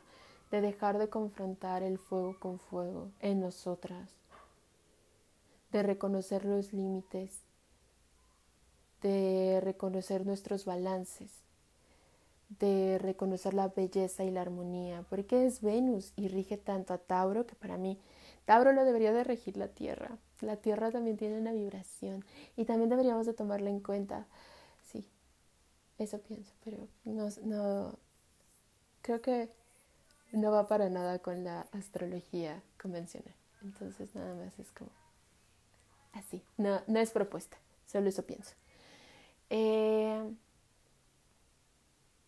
de 0.51 0.61
dejar 0.61 0.99
de 0.99 1.09
confrontar 1.09 1.83
el 1.83 1.99
fuego 1.99 2.37
con 2.39 2.59
fuego 2.59 3.11
en 3.21 3.41
nosotras, 3.41 4.11
de 5.73 5.83
reconocer 5.83 6.45
los 6.45 6.73
límites, 6.73 7.41
de 9.01 9.61
reconocer 9.63 10.27
nuestros 10.27 10.65
balances, 10.65 11.31
de 12.59 12.99
reconocer 12.99 13.55
la 13.55 13.69
belleza 13.69 14.25
y 14.25 14.31
la 14.31 14.43
armonía, 14.43 15.05
porque 15.09 15.47
es 15.47 15.63
Venus 15.63 16.13
y 16.17 16.29
rige 16.29 16.57
tanto 16.57 16.93
a 16.93 16.99
Tauro 16.99 17.47
que 17.47 17.55
para 17.55 17.79
mí 17.79 17.99
Tauro 18.45 18.73
lo 18.73 18.85
debería 18.85 19.13
de 19.13 19.25
regir 19.25 19.57
la 19.57 19.69
Tierra. 19.69 20.19
La 20.41 20.57
Tierra 20.57 20.91
también 20.91 21.17
tiene 21.17 21.39
una 21.39 21.53
vibración 21.53 22.25
y 22.57 22.65
también 22.65 22.91
deberíamos 22.91 23.27
de 23.27 23.35
tomarla 23.35 23.71
en 23.71 23.81
cuenta. 23.81 24.27
Sí, 24.91 25.07
eso 25.99 26.19
pienso, 26.21 26.53
pero 26.65 26.89
no, 27.05 27.29
no 27.45 27.99
creo 29.03 29.21
que 29.21 29.51
no 30.33 30.51
va 30.51 30.69
para 30.69 30.89
nada 30.89 31.19
con 31.19 31.45
la 31.45 31.67
astrología 31.73 32.63
convencional. 32.81 33.35
Entonces 33.63 34.15
nada 34.15 34.35
más 34.35 34.59
es 34.59 34.71
como 34.73 34.91
así. 36.13 36.43
No, 36.57 36.81
no 36.87 36.99
es 36.99 37.11
propuesta, 37.11 37.59
solo 37.87 38.09
eso 38.09 38.25
pienso. 38.25 38.55
Eh, 39.51 40.23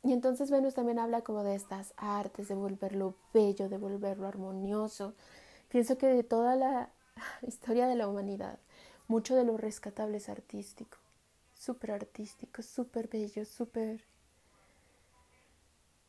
y 0.03 0.13
entonces 0.13 0.51
Venus 0.51 0.75
también 0.75 0.99
habla 0.99 1.23
como 1.23 1.45
de 1.45 1.55
estas 1.55 1.95
artes, 1.97 2.49
de 2.49 2.55
volverlo 2.55 3.15
bello, 3.33 3.69
de 3.69 3.79
volverlo 3.79 4.27
armonioso. 4.27 5.15
Pienso 5.69 5.97
que 5.97 6.09
de 6.09 6.25
toda 6.25 6.57
la 6.57 6.91
historia 7.47 7.87
de 7.87 7.97
la 7.97 8.09
humanidad, 8.09 8.59
mucho 9.09 9.35
de 9.35 9.45
lo 9.45 9.57
rescatable 9.57 10.19
es 10.19 10.29
artístico, 10.29 10.99
súper 11.55 11.93
artístico, 11.93 12.63
súper 12.63 13.09
bello, 13.09 13.45
súper... 13.45 14.05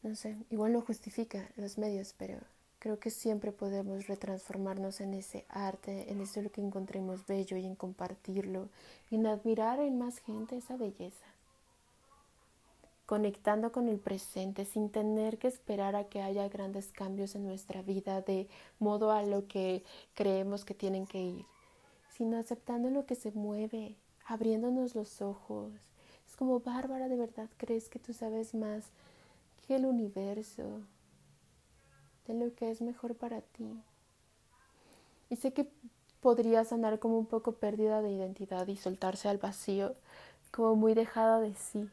No 0.01 0.15
sé, 0.15 0.37
igual 0.49 0.73
no 0.73 0.81
justifica 0.81 1.49
los 1.55 1.77
medios, 1.77 2.13
pero 2.17 2.37
creo 2.79 2.99
que 2.99 3.09
siempre 3.09 3.53
podemos 3.53 4.07
retransformarnos 4.07 4.99
en 4.99 5.13
ese 5.13 5.45
arte, 5.47 6.11
en 6.11 6.19
eso 6.19 6.41
lo 6.41 6.51
que 6.51 6.59
encontremos 6.59 7.25
bello 7.25 7.55
y 7.55 7.65
en 7.65 7.75
compartirlo, 7.75 8.67
en 9.11 9.25
admirar 9.27 9.79
en 9.79 9.97
más 9.97 10.19
gente 10.19 10.57
esa 10.57 10.75
belleza 10.75 11.32
conectando 13.05 13.71
con 13.71 13.89
el 13.89 13.99
presente 13.99 14.65
sin 14.65 14.89
tener 14.89 15.37
que 15.37 15.47
esperar 15.47 15.95
a 15.95 16.05
que 16.05 16.21
haya 16.21 16.47
grandes 16.47 16.91
cambios 16.91 17.35
en 17.35 17.45
nuestra 17.45 17.81
vida 17.81 18.21
de 18.21 18.47
modo 18.79 19.11
a 19.11 19.23
lo 19.23 19.47
que 19.47 19.83
creemos 20.13 20.63
que 20.63 20.73
tienen 20.73 21.05
que 21.05 21.21
ir, 21.21 21.45
sino 22.09 22.37
aceptando 22.37 22.89
lo 22.89 23.05
que 23.05 23.15
se 23.15 23.31
mueve, 23.31 23.97
abriéndonos 24.25 24.95
los 24.95 25.21
ojos. 25.21 25.73
Es 26.27 26.37
como, 26.37 26.61
Bárbara, 26.61 27.09
¿de 27.09 27.17
verdad 27.17 27.49
crees 27.57 27.89
que 27.89 27.99
tú 27.99 28.13
sabes 28.13 28.53
más 28.55 28.85
que 29.67 29.75
el 29.75 29.85
universo, 29.85 30.81
de 32.25 32.33
lo 32.33 32.55
que 32.55 32.71
es 32.71 32.81
mejor 32.81 33.15
para 33.15 33.41
ti? 33.41 33.83
Y 35.29 35.35
sé 35.35 35.51
que 35.51 35.69
podría 36.21 36.63
sonar 36.63 36.99
como 36.99 37.17
un 37.17 37.25
poco 37.25 37.53
pérdida 37.53 38.01
de 38.01 38.11
identidad 38.11 38.65
y 38.67 38.77
soltarse 38.77 39.27
al 39.27 39.39
vacío, 39.39 39.93
como 40.51 40.75
muy 40.75 40.93
dejada 40.93 41.41
de 41.41 41.53
sí 41.55 41.89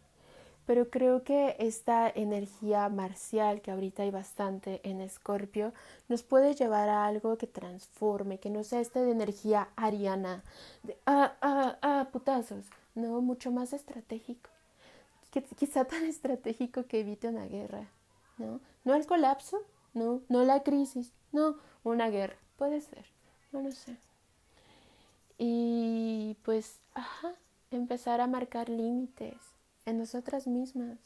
pero 0.70 0.88
creo 0.88 1.24
que 1.24 1.56
esta 1.58 2.08
energía 2.08 2.88
marcial 2.88 3.60
que 3.60 3.72
ahorita 3.72 4.04
hay 4.04 4.12
bastante 4.12 4.80
en 4.88 5.00
Escorpio 5.00 5.72
nos 6.08 6.22
puede 6.22 6.54
llevar 6.54 6.88
a 6.88 7.06
algo 7.06 7.36
que 7.38 7.48
transforme, 7.48 8.38
que 8.38 8.50
no 8.50 8.62
sea 8.62 8.78
esta 8.78 9.02
de 9.02 9.10
energía 9.10 9.70
ariana, 9.74 10.44
de 10.84 10.96
ah, 11.06 11.34
ah, 11.42 11.76
ah, 11.82 12.08
putazos, 12.12 12.66
no, 12.94 13.20
mucho 13.20 13.50
más 13.50 13.72
estratégico, 13.72 14.48
que, 15.32 15.42
quizá 15.42 15.86
tan 15.86 16.04
estratégico 16.06 16.86
que 16.86 17.00
evite 17.00 17.26
una 17.26 17.46
guerra, 17.46 17.88
¿no? 18.38 18.60
No 18.84 18.94
el 18.94 19.08
colapso, 19.08 19.58
no, 19.92 20.22
no 20.28 20.44
la 20.44 20.62
crisis, 20.62 21.12
no, 21.32 21.56
una 21.82 22.10
guerra, 22.10 22.36
puede 22.56 22.80
ser, 22.80 23.06
no 23.50 23.60
lo 23.60 23.72
sé. 23.72 23.96
Y 25.36 26.36
pues, 26.44 26.78
ajá, 26.94 27.34
empezar 27.72 28.20
a 28.20 28.28
marcar 28.28 28.68
límites 28.68 29.49
en 29.90 29.98
nosotras 29.98 30.46
mismas, 30.46 30.98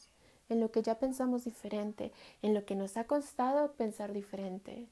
en 0.49 0.61
lo 0.61 0.71
que 0.71 0.83
ya 0.83 0.99
pensamos 0.99 1.45
diferente, 1.45 2.13
en 2.43 2.55
lo 2.55 2.65
que 2.65 2.77
nos 2.77 2.97
ha 2.97 3.05
costado 3.05 3.73
pensar 3.73 4.13
diferente. 4.13 4.87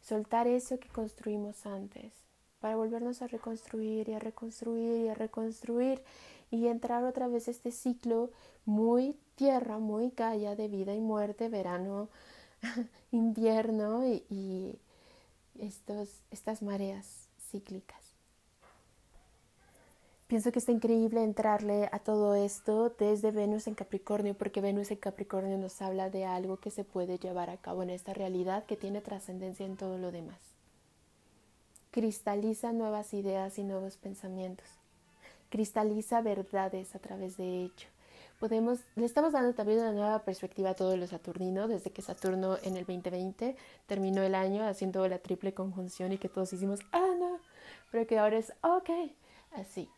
Soltar 0.00 0.46
eso 0.46 0.78
que 0.78 0.88
construimos 0.88 1.66
antes 1.66 2.12
para 2.60 2.76
volvernos 2.76 3.22
a 3.22 3.26
reconstruir 3.26 4.08
y 4.08 4.14
a 4.14 4.20
reconstruir 4.20 5.04
y 5.04 5.08
a 5.08 5.14
reconstruir 5.14 6.02
y 6.50 6.68
entrar 6.68 7.02
otra 7.04 7.26
vez 7.26 7.48
este 7.48 7.72
ciclo 7.72 8.30
muy 8.64 9.16
tierra, 9.34 9.78
muy 9.78 10.10
calla 10.10 10.54
de 10.54 10.68
vida 10.68 10.94
y 10.94 11.00
muerte, 11.00 11.48
verano, 11.48 12.08
invierno 13.10 14.06
y, 14.06 14.78
estos, 15.58 16.08
estas 16.30 16.62
mareas 16.62 17.28
cíclicas. 17.50 18.01
Pienso 20.32 20.50
que 20.50 20.60
está 20.60 20.72
increíble 20.72 21.22
entrarle 21.22 21.90
a 21.92 21.98
todo 21.98 22.34
esto 22.34 22.88
desde 22.98 23.32
Venus 23.32 23.66
en 23.66 23.74
Capricornio, 23.74 24.32
porque 24.32 24.62
Venus 24.62 24.90
en 24.90 24.96
Capricornio 24.96 25.58
nos 25.58 25.82
habla 25.82 26.08
de 26.08 26.24
algo 26.24 26.56
que 26.56 26.70
se 26.70 26.84
puede 26.84 27.18
llevar 27.18 27.50
a 27.50 27.58
cabo 27.58 27.82
en 27.82 27.90
esta 27.90 28.14
realidad 28.14 28.64
que 28.64 28.78
tiene 28.78 29.02
trascendencia 29.02 29.66
en 29.66 29.76
todo 29.76 29.98
lo 29.98 30.10
demás. 30.10 30.38
Cristaliza 31.90 32.72
nuevas 32.72 33.12
ideas 33.12 33.58
y 33.58 33.62
nuevos 33.62 33.98
pensamientos. 33.98 34.66
Cristaliza 35.50 36.22
verdades 36.22 36.94
a 36.94 36.98
través 36.98 37.36
de 37.36 37.64
ello. 37.64 37.88
Podemos, 38.40 38.78
le 38.96 39.04
estamos 39.04 39.34
dando 39.34 39.52
también 39.52 39.80
una 39.80 39.92
nueva 39.92 40.20
perspectiva 40.20 40.70
a 40.70 40.74
todo 40.74 40.96
lo 40.96 41.06
saturnino, 41.06 41.68
desde 41.68 41.90
que 41.90 42.00
Saturno 42.00 42.56
en 42.62 42.78
el 42.78 42.86
2020 42.86 43.54
terminó 43.86 44.22
el 44.22 44.34
año 44.34 44.66
haciendo 44.66 45.06
la 45.08 45.18
triple 45.18 45.52
conjunción 45.52 46.10
y 46.10 46.16
que 46.16 46.30
todos 46.30 46.54
hicimos, 46.54 46.80
ah, 46.92 47.14
no, 47.18 47.38
pero 47.90 48.06
que 48.06 48.18
ahora 48.18 48.38
es, 48.38 48.54
ok, 48.62 48.88
así. 49.50 49.90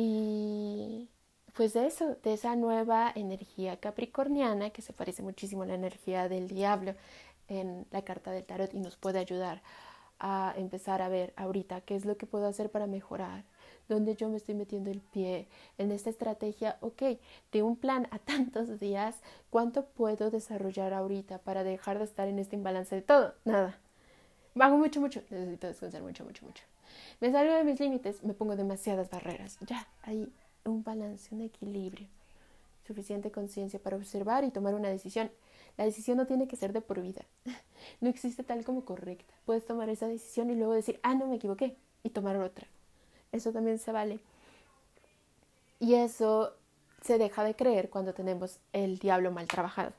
Y 0.00 1.10
pues 1.54 1.72
de 1.72 1.88
eso, 1.88 2.14
de 2.22 2.34
esa 2.34 2.54
nueva 2.54 3.10
energía 3.16 3.80
capricorniana 3.80 4.70
que 4.70 4.80
se 4.80 4.92
parece 4.92 5.22
muchísimo 5.22 5.64
a 5.64 5.66
la 5.66 5.74
energía 5.74 6.28
del 6.28 6.46
diablo 6.46 6.94
en 7.48 7.84
la 7.90 8.02
carta 8.02 8.30
del 8.30 8.44
tarot 8.44 8.72
y 8.74 8.78
nos 8.78 8.96
puede 8.96 9.18
ayudar 9.18 9.60
a 10.20 10.54
empezar 10.56 11.02
a 11.02 11.08
ver 11.08 11.34
ahorita 11.36 11.80
qué 11.80 11.96
es 11.96 12.04
lo 12.04 12.16
que 12.16 12.26
puedo 12.26 12.46
hacer 12.46 12.70
para 12.70 12.86
mejorar, 12.86 13.42
dónde 13.88 14.14
yo 14.14 14.28
me 14.28 14.36
estoy 14.36 14.54
metiendo 14.54 14.88
el 14.92 15.00
pie 15.00 15.48
en 15.78 15.90
esta 15.90 16.10
estrategia, 16.10 16.76
ok, 16.80 17.02
de 17.50 17.64
un 17.64 17.74
plan 17.74 18.06
a 18.12 18.18
tantos 18.20 18.78
días, 18.78 19.16
¿cuánto 19.50 19.86
puedo 19.86 20.30
desarrollar 20.30 20.94
ahorita 20.94 21.38
para 21.38 21.64
dejar 21.64 21.98
de 21.98 22.04
estar 22.04 22.28
en 22.28 22.38
este 22.38 22.54
imbalance 22.54 22.94
de 22.94 23.02
todo? 23.02 23.34
Nada. 23.44 23.76
Bajo 24.54 24.76
mucho, 24.76 25.00
mucho, 25.00 25.22
necesito 25.28 25.66
descansar 25.66 26.02
mucho, 26.02 26.24
mucho, 26.24 26.46
mucho 26.46 26.62
me 27.20 27.32
salgo 27.32 27.54
de 27.54 27.64
mis 27.64 27.80
límites, 27.80 28.22
me 28.22 28.34
pongo 28.34 28.56
demasiadas 28.56 29.10
barreras. 29.10 29.58
Ya, 29.66 29.86
hay 30.02 30.32
un 30.64 30.82
balance, 30.82 31.34
un 31.34 31.42
equilibrio. 31.42 32.08
Suficiente 32.86 33.30
conciencia 33.30 33.78
para 33.78 33.96
observar 33.96 34.44
y 34.44 34.50
tomar 34.50 34.74
una 34.74 34.88
decisión. 34.88 35.30
La 35.76 35.84
decisión 35.84 36.16
no 36.16 36.26
tiene 36.26 36.48
que 36.48 36.56
ser 36.56 36.72
de 36.72 36.80
por 36.80 37.00
vida. 37.00 37.22
No 38.00 38.08
existe 38.08 38.42
tal 38.42 38.64
como 38.64 38.84
correcta. 38.84 39.32
Puedes 39.44 39.64
tomar 39.64 39.88
esa 39.88 40.08
decisión 40.08 40.50
y 40.50 40.56
luego 40.56 40.72
decir, 40.72 40.98
ah, 41.04 41.14
no 41.14 41.26
me 41.26 41.36
equivoqué, 41.36 41.76
y 42.02 42.10
tomar 42.10 42.36
otra. 42.36 42.66
Eso 43.32 43.52
también 43.52 43.78
se 43.78 43.92
vale. 43.92 44.18
Y 45.78 45.94
eso 45.94 46.54
se 47.02 47.18
deja 47.18 47.44
de 47.44 47.54
creer 47.54 47.88
cuando 47.88 48.14
tenemos 48.14 48.58
el 48.72 48.98
diablo 48.98 49.30
mal 49.30 49.46
trabajado 49.46 49.92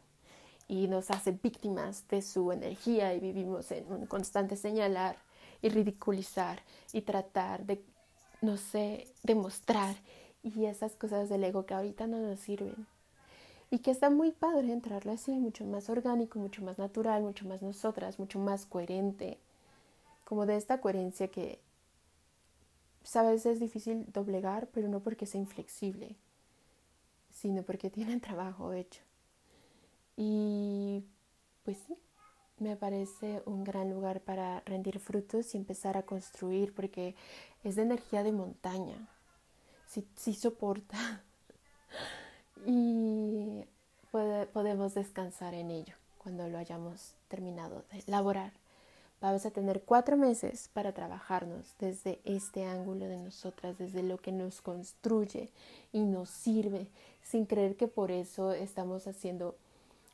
y 0.67 0.87
nos 0.87 1.09
hace 1.09 1.31
víctimas 1.31 2.07
de 2.09 2.21
su 2.21 2.51
energía 2.51 3.13
y 3.13 3.19
vivimos 3.19 3.71
en 3.71 3.91
un 3.91 4.05
constante 4.05 4.55
señalar 4.55 5.17
y 5.61 5.69
ridiculizar 5.69 6.61
y 6.93 7.01
tratar 7.01 7.65
de, 7.65 7.83
no 8.41 8.57
sé, 8.57 9.07
demostrar 9.23 9.95
y 10.43 10.65
esas 10.65 10.95
cosas 10.95 11.29
del 11.29 11.43
ego 11.43 11.65
que 11.65 11.73
ahorita 11.73 12.07
no 12.07 12.19
nos 12.19 12.39
sirven. 12.39 12.87
Y 13.71 13.79
que 13.79 13.91
está 13.91 14.09
muy 14.09 14.31
padre 14.31 14.71
entrarle 14.71 15.11
así, 15.11 15.31
mucho 15.31 15.63
más 15.65 15.89
orgánico, 15.89 16.39
mucho 16.39 16.63
más 16.63 16.79
natural, 16.79 17.21
mucho 17.21 17.47
más 17.47 17.61
nosotras, 17.61 18.17
mucho 18.17 18.39
más 18.39 18.65
coherente. 18.65 19.37
Como 20.25 20.45
de 20.45 20.55
esta 20.55 20.81
coherencia 20.81 21.27
que 21.27 21.59
sabes 23.03 23.45
es 23.45 23.59
difícil 23.59 24.05
doblegar, 24.11 24.67
pero 24.73 24.87
no 24.87 25.01
porque 25.01 25.25
sea 25.25 25.39
inflexible, 25.39 26.15
sino 27.31 27.63
porque 27.63 27.89
tienen 27.89 28.21
trabajo 28.21 28.73
hecho. 28.73 29.01
Y 30.17 31.03
pues 31.63 31.77
sí, 31.85 31.95
me 32.59 32.75
parece 32.75 33.41
un 33.45 33.63
gran 33.63 33.89
lugar 33.89 34.21
para 34.21 34.61
rendir 34.61 34.99
frutos 34.99 35.53
y 35.53 35.57
empezar 35.57 35.97
a 35.97 36.03
construir 36.03 36.73
porque 36.73 37.15
es 37.63 37.75
de 37.75 37.83
energía 37.83 38.23
de 38.23 38.31
montaña. 38.31 39.09
Sí, 39.87 40.07
sí 40.15 40.33
soporta. 40.33 41.23
y 42.65 43.65
podemos 44.11 44.93
descansar 44.93 45.53
en 45.53 45.71
ello 45.71 45.95
cuando 46.17 46.47
lo 46.47 46.57
hayamos 46.57 47.15
terminado 47.27 47.85
de 47.91 47.99
elaborar. 48.07 48.53
Vamos 49.21 49.45
a 49.45 49.51
tener 49.51 49.83
cuatro 49.83 50.15
meses 50.15 50.69
para 50.71 50.93
trabajarnos 50.93 51.75
desde 51.77 52.21
este 52.23 52.63
ángulo 52.63 53.05
de 53.05 53.17
nosotras, 53.17 53.77
desde 53.77 54.01
lo 54.01 54.17
que 54.17 54.31
nos 54.31 54.61
construye 54.61 55.51
y 55.91 56.05
nos 56.05 56.29
sirve, 56.29 56.87
sin 57.21 57.45
creer 57.45 57.75
que 57.75 57.89
por 57.89 58.11
eso 58.11 58.53
estamos 58.53 59.07
haciendo, 59.07 59.57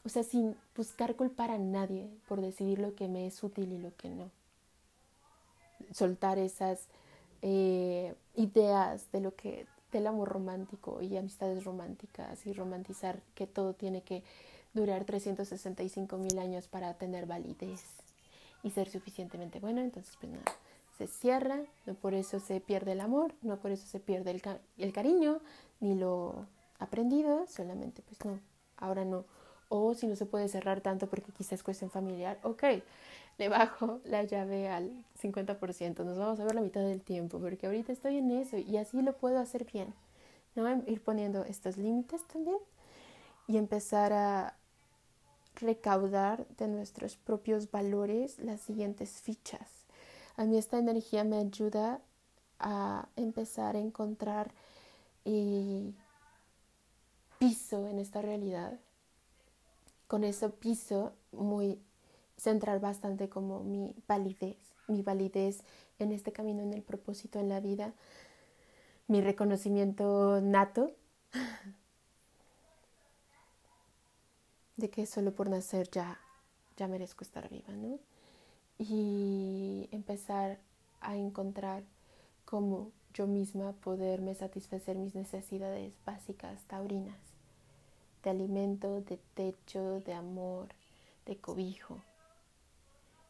o 0.06 0.10
sea, 0.10 0.24
sin 0.24 0.56
buscar 0.76 1.16
culpar 1.16 1.50
a 1.50 1.58
nadie 1.58 2.08
por 2.28 2.40
decidir 2.40 2.80
lo 2.80 2.96
que 2.96 3.08
me 3.08 3.26
es 3.26 3.44
útil 3.44 3.72
y 3.74 3.80
lo 3.80 3.96
que 3.96 4.10
no. 4.10 4.30
Soltar 5.92 6.38
esas 6.38 6.88
eh, 7.42 8.14
ideas 8.36 9.12
de 9.12 9.20
lo 9.20 9.36
que 9.36 9.66
del 9.92 10.08
amor 10.08 10.30
romántico 10.30 11.02
y 11.02 11.16
amistades 11.16 11.64
románticas 11.64 12.46
y 12.46 12.54
romantizar 12.54 13.22
que 13.34 13.48
todo 13.48 13.74
tiene 13.74 14.02
que 14.02 14.24
durar 14.74 15.06
365 15.06 16.18
mil 16.18 16.38
años 16.38 16.68
para 16.68 16.94
tener 16.96 17.26
validez 17.26 17.82
y 18.62 18.72
ser 18.72 18.90
suficientemente 18.90 19.60
bueno. 19.60 19.82
Entonces, 19.82 20.18
pues 20.20 20.34
nada, 20.34 20.44
se 20.98 21.08
cierra, 21.08 21.62
no 21.86 21.94
por 21.96 22.14
eso 22.14 22.40
se 22.40 22.60
pierde 22.60 22.92
el 22.92 23.02
amor, 23.02 23.34
no 23.42 23.58
por 23.58 23.72
eso 23.72 23.88
se 23.88 24.00
pierde 24.00 24.32
el, 24.32 24.42
el 24.78 24.94
cariño, 24.94 25.40
ni 25.80 25.96
lo 25.96 26.46
aprendido, 26.78 27.48
solamente 27.48 28.02
pues 28.02 28.24
no, 28.26 28.40
ahora 28.78 29.06
no. 29.06 29.26
O 29.70 29.94
si 29.94 30.08
no 30.08 30.16
se 30.16 30.26
puede 30.26 30.48
cerrar 30.48 30.82
tanto 30.82 31.08
porque 31.08 31.32
quizás 31.32 31.54
es 31.54 31.64
cuestión 31.64 31.90
familiar, 31.90 32.40
ok, 32.44 32.64
le 33.38 33.50
bajo 33.50 34.00
la 34.06 34.24
llave 34.24 34.70
al 34.70 34.92
50%, 35.22 36.04
nos 36.04 36.18
vamos 36.18 36.40
a 36.40 36.46
ver 36.46 36.56
la 36.56 36.62
mitad 36.62 36.82
del 36.82 37.02
tiempo, 37.02 37.40
porque 37.40 37.66
ahorita 37.66 37.92
estoy 37.92 38.18
en 38.18 38.32
eso 38.32 38.58
y 38.58 38.78
así 38.78 39.02
lo 39.02 39.14
puedo 39.18 39.40
hacer 39.40 39.66
bien. 39.66 39.94
¿no? 40.56 40.84
Ir 40.88 41.02
poniendo 41.02 41.44
estos 41.44 41.78
límites 41.78 42.26
también 42.28 42.58
y 43.48 43.58
empezar 43.58 44.14
a 44.14 44.56
recaudar 45.56 46.48
de 46.58 46.68
nuestros 46.68 47.18
propios 47.18 47.72
valores 47.72 48.40
las 48.40 48.62
siguientes 48.62 49.22
fichas. 49.22 49.70
A 50.38 50.46
mí 50.46 50.58
esta 50.58 50.78
energía 50.78 51.24
me 51.24 51.38
ayuda 51.38 52.02
a 52.60 53.08
empezar 53.16 53.76
a 53.76 53.80
encontrar 53.80 54.54
eh, 55.24 55.94
piso 57.40 57.88
en 57.88 58.00
esta 58.00 58.22
realidad. 58.22 58.80
Con 60.08 60.24
ese 60.24 60.50
piso 60.50 61.14
muy 61.32 61.80
centrar 62.38 62.80
bastante 62.80 63.30
como 63.30 63.64
mi 63.64 63.96
validez, 64.08 64.58
mi 64.88 65.02
validez 65.02 65.64
en 66.00 66.12
este 66.12 66.32
camino, 66.32 66.62
en 66.62 66.74
el 66.74 66.84
propósito, 66.84 67.40
en 67.40 67.50
la 67.50 67.60
vida, 67.60 67.94
mi 69.08 69.22
reconocimiento 69.22 70.42
nato 70.42 70.92
de 74.78 74.90
que 74.90 75.06
solo 75.06 75.34
por 75.34 75.50
nacer 75.50 75.90
ya, 75.90 76.20
ya 76.78 76.88
merezco 76.88 77.24
estar 77.24 77.50
viva, 77.50 77.74
¿no? 77.74 78.00
Y 78.78 79.88
empezar 79.92 80.60
a 81.00 81.16
encontrar 81.16 81.84
cómo 82.44 82.92
yo 83.14 83.28
misma 83.28 83.72
poderme 83.74 84.36
satisfacer 84.36 84.98
mis 84.98 85.16
necesidades 85.16 85.96
básicas 86.06 86.62
taurinas, 86.66 87.16
de 88.25 88.32
alimento, 88.32 89.01
de 89.01 89.17
techo, 89.36 90.01
de 90.01 90.13
amor, 90.13 90.67
de 91.25 91.38
cobijo. 91.38 92.01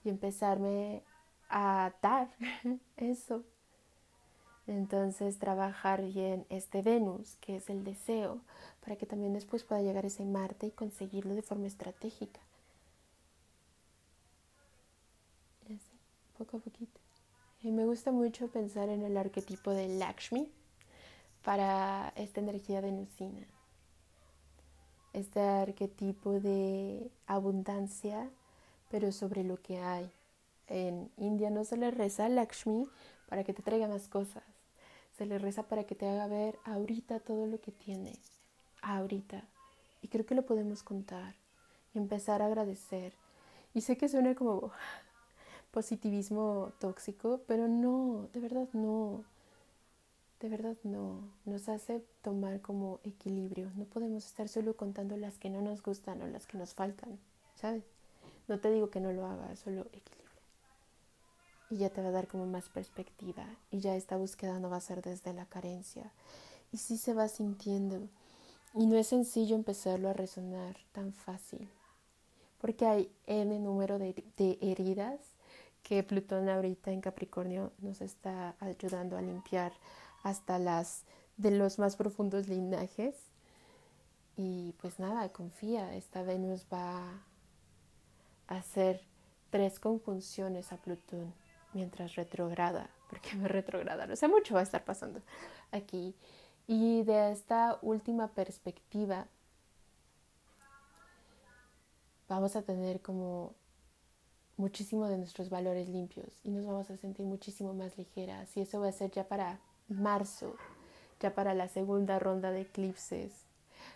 Y 0.03 0.09
empezarme 0.09 1.03
a 1.49 1.93
dar 2.01 2.29
eso. 2.97 3.43
Entonces 4.67 5.37
trabajar 5.37 6.01
bien 6.01 6.47
este 6.49 6.81
Venus, 6.81 7.35
que 7.41 7.57
es 7.57 7.69
el 7.69 7.83
deseo, 7.83 8.41
para 8.81 8.95
que 8.95 9.05
también 9.05 9.33
después 9.33 9.63
pueda 9.63 9.81
llegar 9.81 10.05
ese 10.05 10.25
Marte 10.25 10.67
y 10.67 10.71
conseguirlo 10.71 11.35
de 11.35 11.43
forma 11.43 11.67
estratégica. 11.67 12.39
Y 15.67 15.73
así, 15.73 15.99
poco 16.37 16.57
a 16.57 16.59
poquito. 16.61 16.99
Y 17.61 17.71
me 17.71 17.85
gusta 17.85 18.11
mucho 18.11 18.47
pensar 18.47 18.89
en 18.89 19.03
el 19.03 19.17
arquetipo 19.17 19.71
de 19.71 19.87
Lakshmi 19.87 20.49
para 21.43 22.13
esta 22.15 22.39
energía 22.39 22.81
venusina. 22.81 23.45
Este 25.15 25.39
arquetipo 25.39 26.41
de 26.41 27.09
abundancia, 27.25 28.29
pero 28.91 29.13
sobre 29.13 29.45
lo 29.45 29.61
que 29.61 29.79
hay. 29.79 30.11
En 30.67 31.09
India 31.15 31.49
no 31.49 31.63
se 31.63 31.77
le 31.77 31.89
reza 31.89 32.25
a 32.25 32.29
Lakshmi 32.29 32.89
para 33.29 33.45
que 33.45 33.53
te 33.53 33.63
traiga 33.63 33.87
más 33.87 34.09
cosas. 34.09 34.43
Se 35.17 35.25
le 35.25 35.39
reza 35.39 35.63
para 35.63 35.85
que 35.85 35.95
te 35.95 36.05
haga 36.05 36.27
ver 36.27 36.59
ahorita 36.65 37.21
todo 37.21 37.47
lo 37.47 37.61
que 37.61 37.71
tienes 37.71 38.19
ahorita. 38.81 39.45
Y 40.01 40.09
creo 40.09 40.25
que 40.25 40.35
lo 40.35 40.45
podemos 40.45 40.83
contar 40.83 41.33
empezar 41.93 42.41
a 42.41 42.47
agradecer. 42.47 43.13
Y 43.73 43.81
sé 43.81 43.97
que 43.97 44.09
suena 44.09 44.35
como 44.35 44.71
positivismo 45.71 46.73
tóxico, 46.79 47.39
pero 47.47 47.69
no, 47.69 48.27
de 48.33 48.41
verdad 48.41 48.67
no. 48.73 49.23
De 50.39 50.49
verdad 50.49 50.75
no. 50.83 51.29
Nos 51.45 51.69
hace 51.69 52.03
tomar 52.21 52.61
como 52.61 52.99
equilibrio. 53.03 53.71
No 53.75 53.85
podemos 53.85 54.25
estar 54.25 54.47
solo 54.49 54.75
contando 54.75 55.17
las 55.17 55.37
que 55.37 55.49
no 55.49 55.61
nos 55.61 55.81
gustan 55.81 56.21
o 56.21 56.27
las 56.27 56.45
que 56.47 56.57
nos 56.57 56.73
faltan, 56.73 57.17
¿sabes? 57.55 57.83
No 58.47 58.59
te 58.59 58.71
digo 58.71 58.89
que 58.89 58.99
no 58.99 59.11
lo 59.11 59.25
hagas, 59.25 59.59
solo 59.59 59.81
equilibrio. 59.81 60.25
Y 61.69 61.77
ya 61.77 61.89
te 61.89 62.01
va 62.01 62.09
a 62.09 62.11
dar 62.11 62.27
como 62.27 62.45
más 62.45 62.69
perspectiva. 62.69 63.45
Y 63.71 63.79
ya 63.79 63.95
esta 63.95 64.17
búsqueda 64.17 64.59
no 64.59 64.69
va 64.69 64.77
a 64.77 64.81
ser 64.81 65.01
desde 65.01 65.33
la 65.33 65.45
carencia. 65.45 66.11
Y 66.71 66.77
sí 66.77 66.97
se 66.97 67.13
va 67.13 67.27
sintiendo 67.27 68.07
y 68.77 68.87
no 68.87 68.97
es 68.97 69.07
sencillo 69.07 69.55
empezarlo 69.55 70.09
a 70.09 70.13
resonar 70.13 70.75
tan 70.91 71.13
fácil, 71.13 71.69
porque 72.59 72.85
hay 72.85 73.09
N 73.25 73.57
número 73.59 73.97
de, 73.97 74.13
heridas 74.61 75.17
que 75.81 76.03
Plutón 76.03 76.49
ahorita 76.49 76.91
en 76.91 76.99
Capricornio 76.99 77.71
nos 77.79 78.01
está 78.01 78.55
ayudando 78.59 79.17
a 79.17 79.21
limpiar 79.21 79.71
hasta 80.25 80.57
las 80.57 81.03
de 81.37 81.51
los 81.51 81.77
más 81.77 81.95
profundos 81.95 82.47
linajes. 82.47 83.15
Y 84.35 84.73
pues 84.81 84.99
nada, 84.99 85.31
confía, 85.31 85.95
esta 85.95 86.23
Venus 86.23 86.65
va 86.73 87.21
a 88.47 88.57
hacer 88.57 89.01
tres 89.51 89.79
conjunciones 89.79 90.73
a 90.73 90.77
Plutón 90.77 91.31
mientras 91.73 92.15
retrograda, 92.15 92.89
porque 93.09 93.35
me 93.35 93.47
retrograda, 93.47 94.07
no 94.07 94.15
sé 94.15 94.27
mucho 94.27 94.55
va 94.55 94.61
a 94.61 94.63
estar 94.63 94.83
pasando 94.83 95.21
aquí. 95.71 96.15
Y 96.65 97.03
de 97.03 97.31
esta 97.31 97.77
última 97.83 98.29
perspectiva 98.29 99.27
vamos 102.27 102.55
a 102.55 102.63
tener 102.63 102.99
como 103.01 103.53
muchísimo 104.57 105.07
de 105.07 105.19
nuestros 105.19 105.51
valores 105.51 105.87
limpios 105.87 106.39
y 106.43 106.49
nos 106.49 106.65
vamos 106.65 106.89
a 106.89 106.97
sentir 106.97 107.27
muchísimo 107.27 107.75
más 107.75 107.95
ligeras. 107.95 108.57
Y 108.57 108.61
eso 108.61 108.79
va 108.79 108.87
a 108.87 108.91
ser 108.91 109.11
ya 109.11 109.27
para 109.27 109.59
marzo, 109.87 110.55
ya 111.19 111.33
para 111.33 111.53
la 111.53 111.67
segunda 111.67 112.19
ronda 112.19 112.51
de 112.51 112.61
eclipses, 112.61 113.31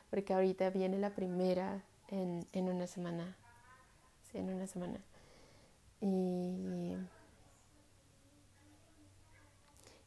porque 0.10 0.34
ahorita 0.34 0.70
viene 0.70 0.98
la 1.00 1.12
primera 1.12 1.84
en, 2.10 2.46
en 2.54 2.70
una 2.70 2.88
semana. 2.88 3.36
Sí, 4.32 4.38
en 4.38 4.50
una 4.54 4.68
semana. 4.68 5.00
Y, 6.02 6.96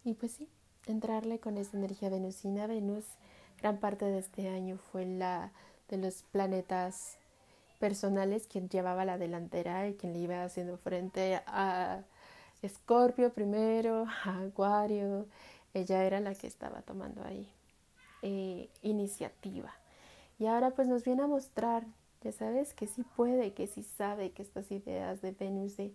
y 0.05 0.15
pues 0.15 0.33
sí, 0.33 0.49
entrarle 0.87 1.39
con 1.39 1.59
esa 1.59 1.77
energía 1.77 2.09
venusina. 2.09 2.67
Venus, 2.67 3.05
gran 3.61 3.79
parte 3.79 4.05
de 4.07 4.19
este 4.19 4.49
año 4.49 4.79
fue 4.79 5.05
la 5.07 5.53
de 5.89 5.99
los 5.99 6.23
planetas 6.23 7.19
personales 7.79 8.47
quien 8.47 8.69
llevaba 8.69 9.05
la 9.05 9.19
delantera 9.19 9.89
y 9.89 9.95
quien 9.95 10.13
le 10.13 10.21
iba 10.21 10.45
haciendo 10.45 10.77
frente 10.79 11.43
a 11.47 12.03
Escorpio 12.63 13.33
primero, 13.33 14.07
a 14.25 14.41
Acuario. 14.43 15.27
Ella 15.75 16.05
era 16.05 16.21
la 16.21 16.35
que 16.35 16.47
estaba 16.47 16.83
tomando 16.83 17.25
ahí 17.25 17.49
eh, 18.23 18.69
iniciativa. 18.83 19.73
Y 20.39 20.47
ahora 20.47 20.71
pues 20.71 20.89
nos 20.89 21.05
viene 21.05 21.23
a 21.23 21.27
mostrar, 21.27 21.85
ya 22.23 22.33
sabes, 22.33 22.75
que 22.75 22.87
sí 22.87 23.05
puede, 23.17 23.53
que 23.53 23.67
sí 23.67 23.83
sabe 23.83 24.33
que 24.33 24.43
estas 24.43 24.71
ideas 24.71 25.23
de 25.23 25.33
Venus 25.33 25.77
de 25.77 25.93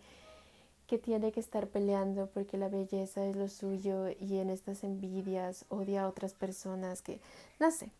que 0.87 0.97
tiene 0.97 1.33
que 1.33 1.41
estar 1.41 1.67
peleando 1.67 2.27
porque 2.27 2.57
la 2.57 2.69
belleza 2.69 3.25
es 3.25 3.35
lo 3.35 3.49
suyo 3.49 4.07
y 4.09 4.37
en 4.37 4.49
estas 4.49 4.85
envidias 4.85 5.65
odia 5.67 6.03
a 6.03 6.07
otras 6.07 6.33
personas 6.33 7.01
que, 7.01 7.19
no 7.59 7.71
sé, 7.71 7.91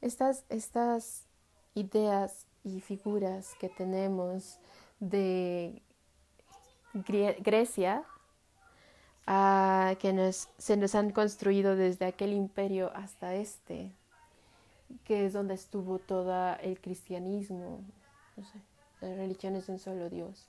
estas, 0.00 0.44
estas 0.48 1.24
ideas 1.74 2.46
y 2.64 2.80
figuras 2.80 3.54
que 3.58 3.68
tenemos 3.68 4.60
de 5.00 5.82
Grecia 6.94 8.04
que 9.26 10.12
nos, 10.12 10.48
se 10.58 10.76
nos 10.76 10.94
han 10.94 11.10
construido 11.10 11.76
desde 11.76 12.06
aquel 12.06 12.32
imperio 12.32 12.90
hasta 12.94 13.34
este, 13.34 13.92
que 15.04 15.26
es 15.26 15.32
donde 15.32 15.54
estuvo 15.54 15.98
todo 15.98 16.56
el 16.60 16.80
cristianismo, 16.80 17.80
no 18.36 18.44
sé, 18.44 18.60
las 19.00 19.16
religiones 19.16 19.66
de 19.66 19.72
un 19.72 19.78
solo 19.78 20.10
Dios. 20.10 20.48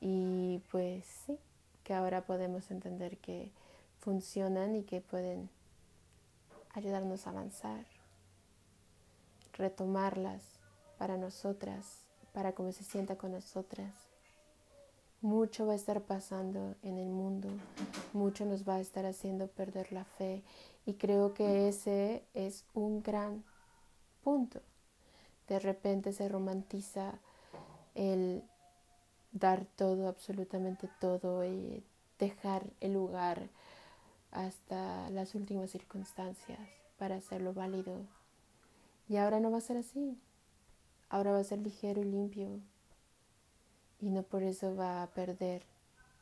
Y 0.00 0.62
pues 0.70 1.04
sí, 1.26 1.38
que 1.82 1.94
ahora 1.94 2.22
podemos 2.22 2.70
entender 2.70 3.18
que 3.18 3.50
funcionan 4.00 4.76
y 4.76 4.82
que 4.82 5.00
pueden 5.00 5.48
ayudarnos 6.74 7.26
a 7.26 7.30
avanzar, 7.30 7.86
retomarlas 9.52 10.42
para 10.98 11.16
nosotras, 11.16 12.04
para 12.32 12.52
cómo 12.52 12.72
se 12.72 12.84
sienta 12.84 13.16
con 13.16 13.32
nosotras. 13.32 14.13
Mucho 15.24 15.64
va 15.64 15.72
a 15.72 15.76
estar 15.76 16.02
pasando 16.02 16.74
en 16.82 16.98
el 16.98 17.08
mundo, 17.08 17.48
mucho 18.12 18.44
nos 18.44 18.68
va 18.68 18.74
a 18.74 18.80
estar 18.80 19.06
haciendo 19.06 19.48
perder 19.48 19.90
la 19.90 20.04
fe 20.04 20.42
y 20.84 20.96
creo 20.96 21.32
que 21.32 21.66
ese 21.66 22.22
es 22.34 22.66
un 22.74 23.02
gran 23.02 23.42
punto. 24.22 24.60
De 25.48 25.58
repente 25.58 26.12
se 26.12 26.28
romantiza 26.28 27.14
el 27.94 28.42
dar 29.32 29.64
todo, 29.64 30.08
absolutamente 30.08 30.90
todo 31.00 31.42
y 31.46 31.82
dejar 32.18 32.66
el 32.80 32.92
lugar 32.92 33.48
hasta 34.30 35.08
las 35.08 35.34
últimas 35.34 35.70
circunstancias 35.70 36.60
para 36.98 37.16
hacerlo 37.16 37.54
válido. 37.54 37.96
Y 39.08 39.16
ahora 39.16 39.40
no 39.40 39.50
va 39.50 39.56
a 39.56 39.62
ser 39.62 39.78
así. 39.78 40.18
Ahora 41.08 41.32
va 41.32 41.38
a 41.38 41.44
ser 41.44 41.60
ligero 41.60 42.02
y 42.02 42.04
limpio. 42.04 42.60
Y 44.00 44.10
no 44.10 44.22
por 44.22 44.42
eso 44.42 44.74
va 44.76 45.02
a 45.02 45.06
perder 45.08 45.62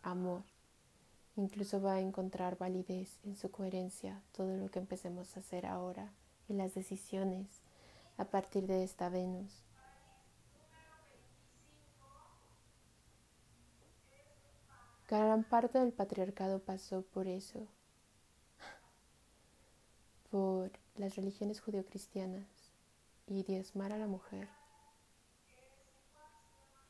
amor. 0.03 0.43
Incluso 1.37 1.81
va 1.81 1.95
a 1.95 2.01
encontrar 2.01 2.59
validez 2.59 3.19
en 3.25 3.37
su 3.37 3.51
coherencia 3.51 4.23
todo 4.33 4.57
lo 4.57 4.71
que 4.71 4.79
empecemos 4.79 5.37
a 5.37 5.41
hacer 5.41 5.67
ahora 5.67 6.13
y 6.49 6.53
las 6.55 6.75
decisiones 6.75 7.63
a 8.19 8.25
partir 8.27 8.67
de 8.67 8.85
esta 8.85 9.09
Venus. 9.09 9.63
Gran 15.09 15.45
parte 15.45 15.79
del 15.79 15.93
patriarcado 15.93 16.59
pasó 16.59 17.03
por 17.03 17.27
eso, 17.27 17.67
por 20.31 20.71
las 20.97 21.17
religiones 21.17 21.61
judeocristianas 21.61 22.47
y 23.27 23.43
diezmar 23.43 23.93
a 23.93 23.99
la 23.99 24.07
mujer. 24.07 24.49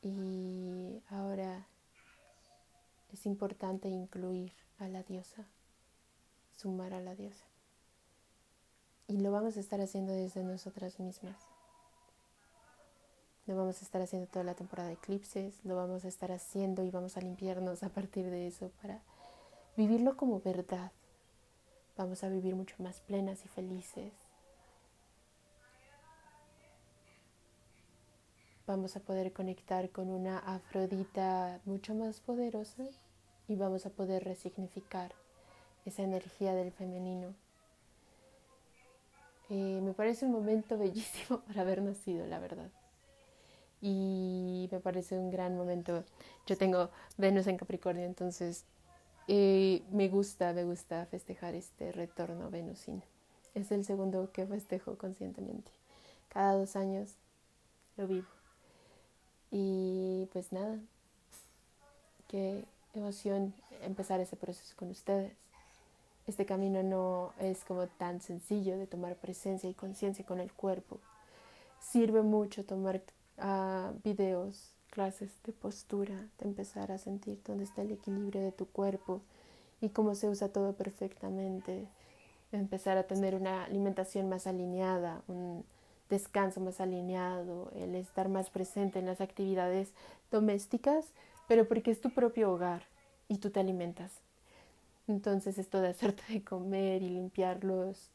Y 0.03 1.01
ahora 1.11 1.65
es 3.13 3.25
importante 3.25 3.89
incluir 3.89 4.53
a 4.79 4.89
la 4.89 5.05
diosa, 5.05 5.47
sumar 6.57 6.93
a 6.93 7.01
la 7.01 7.15
diosa. 7.15 7.45
Y 9.07 9.19
lo 9.19 9.31
vamos 9.31 9.57
a 9.57 9.61
estar 9.61 9.81
haciendo 9.81 10.13
desde 10.13 10.43
nosotras 10.43 10.99
mismas. 10.99 11.37
Lo 13.47 13.57
vamos 13.57 13.81
a 13.81 13.85
estar 13.85 14.01
haciendo 14.03 14.29
toda 14.29 14.45
la 14.45 14.55
temporada 14.55 14.89
de 14.89 14.95
eclipses, 14.95 15.65
lo 15.65 15.77
vamos 15.77 16.05
a 16.05 16.09
estar 16.09 16.33
haciendo 16.33 16.85
y 16.85 16.91
vamos 16.91 17.17
a 17.17 17.21
limpiarnos 17.21 17.83
a 17.83 17.89
partir 17.89 18.31
de 18.31 18.47
eso 18.47 18.71
para 18.81 19.03
vivirlo 19.77 20.17
como 20.17 20.41
verdad. 20.41 20.93
Vamos 21.97 22.25
a 22.25 22.29
vivir 22.29 22.55
mucho 22.55 22.77
más 22.79 23.01
plenas 23.01 23.45
y 23.45 23.49
felices. 23.49 24.13
Vamos 28.67 28.97
a 28.97 29.01
poder 29.01 29.33
conectar 29.33 29.91
con 29.91 30.09
una 30.09 30.39
Afrodita 30.39 31.61
mucho 31.65 31.95
más 31.95 32.21
poderosa 32.21 32.85
y 33.49 33.57
vamos 33.57 33.87
a 33.87 33.91
poder 33.91 34.25
resignificar 34.25 35.13
esa 35.85 36.03
energía 36.03 36.55
del 36.55 36.73
femenino. 36.73 37.35
Eh, 39.51 39.81
me 39.83 39.93
parece 39.93 40.27
un 40.27 40.33
momento 40.33 40.79
bellísimo 40.79 41.41
para 41.41 41.63
haber 41.63 41.83
nacido, 41.83 42.27
la 42.27 42.39
verdad 42.39 42.71
y 43.83 44.69
me 44.71 44.81
parece 44.81 45.19
un 45.19 45.31
gran 45.31 45.57
momento. 45.57 46.05
Yo 46.47 46.57
tengo 46.57 46.89
Venus 47.19 47.49
en 47.49 47.59
Capricornio, 47.59 48.05
entonces 48.05 48.65
eh, 49.29 49.83
me 49.91 50.09
gusta, 50.09 50.53
me 50.55 50.65
gusta 50.65 51.05
festejar 51.07 51.55
este 51.55 51.93
retorno 51.93 52.49
venusino. 52.49 53.03
Es 53.55 53.73
el 53.73 53.85
segundo 53.85 54.31
que 54.33 54.47
festejo 54.47 54.97
conscientemente. 54.97 55.73
Cada 56.29 56.55
dos 56.55 56.77
años 56.77 57.17
lo 57.97 58.07
vivo. 58.07 58.29
Y 59.53 60.29
pues 60.33 60.51
nada, 60.51 60.79
qué 62.27 62.65
emoción 62.95 63.53
empezar 63.83 64.19
ese 64.19 64.35
proceso 64.35 64.75
con 64.77 64.91
ustedes. 64.91 65.33
Este 66.27 66.47
camino 66.47 66.83
no 66.83 67.33
es 67.39 67.63
como 67.65 67.87
tan 67.87 68.23
sencillo 68.23 68.79
de 68.79 68.87
tomar 68.87 69.17
presencia 69.17 69.69
y 69.69 69.75
conciencia 69.75 70.25
con 70.25 70.41
el 70.41 70.53
cuerpo. 70.53 70.99
Sirve 71.81 72.23
mucho 72.23 72.65
tomar 72.65 73.03
a 73.39 73.93
videos, 74.03 74.73
clases 74.91 75.31
de 75.45 75.53
postura, 75.53 76.15
de 76.39 76.47
empezar 76.47 76.91
a 76.91 76.99
sentir 76.99 77.39
dónde 77.45 77.65
está 77.65 77.83
el 77.83 77.93
equilibrio 77.93 78.41
de 78.41 78.53
tu 78.53 78.67
cuerpo 78.67 79.21
y 79.83 79.91
cómo 79.91 80.15
se 80.15 80.29
usa 80.29 80.49
todo 80.49 80.75
perfectamente, 80.75 81.87
empezar 82.53 82.97
a 82.97 83.03
tener 83.03 83.35
una 83.35 83.65
alimentación 83.65 84.29
más 84.29 84.47
alineada, 84.47 85.23
un 85.29 85.65
descanso 86.13 86.61
más 86.61 86.79
alineado, 86.79 87.73
el 87.75 87.95
estar 87.95 88.29
más 88.29 88.51
presente 88.51 88.99
en 88.99 89.07
las 89.07 89.23
actividades 89.23 89.89
domésticas, 90.31 91.07
pero 91.49 91.67
porque 91.67 91.91
es 91.91 92.03
tu 92.03 92.11
propio 92.11 92.53
hogar 92.53 92.83
y 93.29 93.39
tú 93.39 93.49
te 93.49 93.61
alimentas. 93.61 94.21
Entonces 95.09 95.57
esto 95.57 95.81
de 95.81 95.89
hacerte 95.89 96.23
de 96.31 96.45
comer 96.45 97.03
y 97.03 97.09
limpiar 97.09 97.65
los 97.65 98.11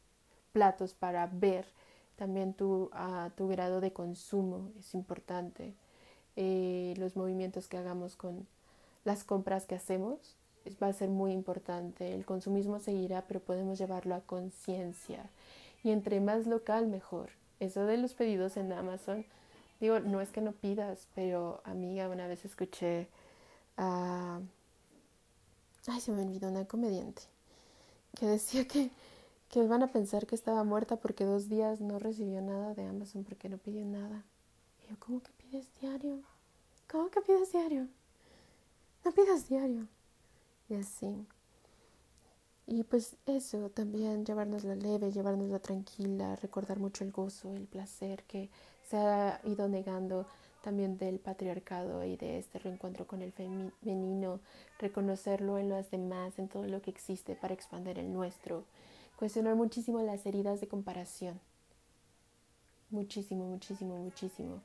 platos 0.52 0.94
para 0.94 1.26
ver 1.26 1.66
también 2.14 2.54
tu, 2.54 2.90
tu 3.34 3.48
grado 3.48 3.80
de 3.80 3.92
consumo 3.92 4.70
es 4.78 4.94
importante. 4.94 5.74
Eh, 6.36 6.94
los 6.98 7.16
movimientos 7.16 7.66
que 7.66 7.78
hagamos 7.78 8.14
con 8.14 8.46
las 9.04 9.24
compras 9.24 9.66
que 9.66 9.74
hacemos 9.74 10.36
va 10.80 10.86
a 10.86 10.92
ser 10.92 11.08
muy 11.08 11.32
importante. 11.32 12.14
El 12.14 12.24
consumismo 12.24 12.78
seguirá, 12.78 13.24
pero 13.26 13.40
podemos 13.40 13.76
llevarlo 13.76 14.14
a 14.14 14.20
conciencia. 14.20 15.30
Y 15.82 15.90
entre 15.90 16.20
más 16.20 16.46
local, 16.46 16.86
mejor. 16.86 17.30
Eso 17.60 17.84
de 17.86 17.96
los 17.96 18.14
pedidos 18.14 18.56
en 18.56 18.72
Amazon, 18.72 19.24
digo, 19.80 20.00
no 20.00 20.20
es 20.20 20.30
que 20.30 20.40
no 20.40 20.52
pidas, 20.52 21.08
pero 21.14 21.60
amiga, 21.64 22.08
una 22.08 22.26
vez 22.26 22.44
escuché 22.44 23.08
a... 23.76 24.40
Ay, 25.86 26.00
se 26.00 26.12
me 26.12 26.22
olvidó 26.22 26.48
una 26.48 26.66
comediante 26.66 27.22
que 28.14 28.26
decía 28.26 28.66
que 28.66 28.90
que 29.48 29.66
van 29.66 29.82
a 29.82 29.88
pensar 29.88 30.26
que 30.26 30.34
estaba 30.34 30.62
muerta 30.64 30.96
porque 30.96 31.24
dos 31.24 31.48
días 31.48 31.80
no 31.80 31.98
recibió 31.98 32.40
nada 32.42 32.74
de 32.74 32.86
Amazon 32.86 33.24
porque 33.24 33.48
no 33.48 33.56
pidió 33.58 33.84
nada. 33.84 34.22
Y 34.84 34.90
yo, 34.90 34.96
¿cómo 34.98 35.22
que 35.22 35.30
pides 35.32 35.68
diario? 35.80 36.20
¿Cómo 36.90 37.10
que 37.10 37.20
pides 37.22 37.52
diario? 37.52 37.88
No 39.04 39.12
pidas 39.12 39.48
diario. 39.48 39.86
Y 40.68 40.74
así. 40.74 41.26
Y 42.70 42.84
pues 42.84 43.16
eso, 43.24 43.70
también 43.70 44.26
llevarnos 44.26 44.62
la 44.62 44.74
leve, 44.74 45.10
llevarnos 45.10 45.48
la 45.48 45.58
tranquila, 45.58 46.36
recordar 46.36 46.78
mucho 46.78 47.02
el 47.02 47.12
gozo, 47.12 47.54
el 47.54 47.66
placer 47.66 48.24
que 48.24 48.50
se 48.86 48.98
ha 48.98 49.40
ido 49.44 49.68
negando 49.68 50.26
también 50.62 50.98
del 50.98 51.18
patriarcado 51.18 52.04
y 52.04 52.18
de 52.18 52.38
este 52.38 52.58
reencuentro 52.58 53.06
con 53.06 53.22
el 53.22 53.32
femenino, 53.32 54.40
reconocerlo 54.78 55.58
en 55.58 55.70
las 55.70 55.90
demás, 55.90 56.38
en 56.38 56.48
todo 56.48 56.66
lo 56.66 56.82
que 56.82 56.90
existe 56.90 57.34
para 57.34 57.54
expandir 57.54 57.98
el 57.98 58.12
nuestro 58.12 58.64
cuestionar 59.18 59.56
muchísimo 59.56 60.00
las 60.02 60.26
heridas 60.26 60.60
de 60.60 60.68
comparación. 60.68 61.40
Muchísimo, 62.90 63.46
muchísimo, 63.46 63.96
muchísimo. 63.96 64.60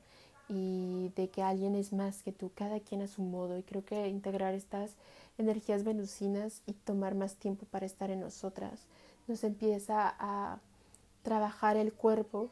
Y 0.48 1.10
de 1.16 1.28
que 1.28 1.42
alguien 1.42 1.74
es 1.74 1.92
más 1.92 2.22
que 2.22 2.32
tú, 2.32 2.50
cada 2.54 2.78
quien 2.80 3.02
a 3.02 3.08
su 3.08 3.22
modo. 3.22 3.58
Y 3.58 3.62
creo 3.62 3.84
que 3.84 4.06
integrar 4.08 4.54
estas 4.54 4.92
energías 5.38 5.84
venusinas 5.84 6.62
y 6.66 6.72
tomar 6.72 7.14
más 7.14 7.36
tiempo 7.36 7.66
para 7.66 7.86
estar 7.86 8.10
en 8.10 8.20
nosotras 8.20 8.86
nos 9.26 9.42
empieza 9.44 10.14
a 10.18 10.60
trabajar 11.22 11.76
el 11.76 11.92
cuerpo 11.92 12.50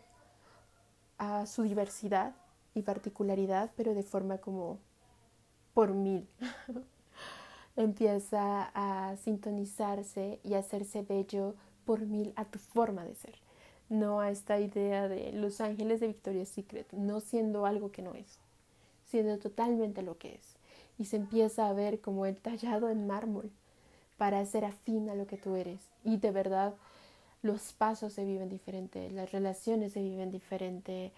a 1.18 1.46
su 1.46 1.62
diversidad 1.62 2.34
y 2.74 2.82
particularidad, 2.82 3.70
pero 3.76 3.94
de 3.94 4.02
forma 4.02 4.38
como 4.38 4.78
por 5.74 5.92
mil. 5.92 6.26
empieza 7.76 8.70
a 8.74 9.16
sintonizarse 9.16 10.40
y 10.42 10.54
hacerse 10.54 11.02
bello 11.02 11.54
por 11.84 12.00
mil 12.00 12.32
a 12.36 12.44
tu 12.44 12.58
forma 12.58 13.04
de 13.04 13.14
ser, 13.14 13.34
no 13.88 14.20
a 14.20 14.30
esta 14.30 14.60
idea 14.60 15.08
de 15.08 15.32
los 15.32 15.60
ángeles 15.60 16.00
de 16.00 16.08
Victoria's 16.08 16.48
Secret, 16.48 16.92
no 16.92 17.20
siendo 17.20 17.66
algo 17.66 17.90
que 17.90 18.02
no 18.02 18.14
es, 18.14 18.38
siendo 19.06 19.38
totalmente 19.38 20.02
lo 20.02 20.18
que 20.18 20.34
es. 20.34 20.56
Y 21.02 21.04
se 21.04 21.16
empieza 21.16 21.68
a 21.68 21.72
ver 21.72 22.00
como 22.00 22.26
el 22.26 22.36
tallado 22.36 22.88
en 22.88 23.08
mármol 23.08 23.50
para 24.18 24.46
ser 24.46 24.64
afín 24.64 25.10
a 25.10 25.16
lo 25.16 25.26
que 25.26 25.36
tú 25.36 25.56
eres. 25.56 25.80
Y 26.04 26.18
de 26.18 26.30
verdad, 26.30 26.74
los 27.42 27.72
pasos 27.72 28.12
se 28.12 28.24
viven 28.24 28.48
diferente, 28.48 29.10
las 29.10 29.32
relaciones 29.32 29.94
se 29.94 30.00
viven 30.00 30.30
diferente, 30.30 31.10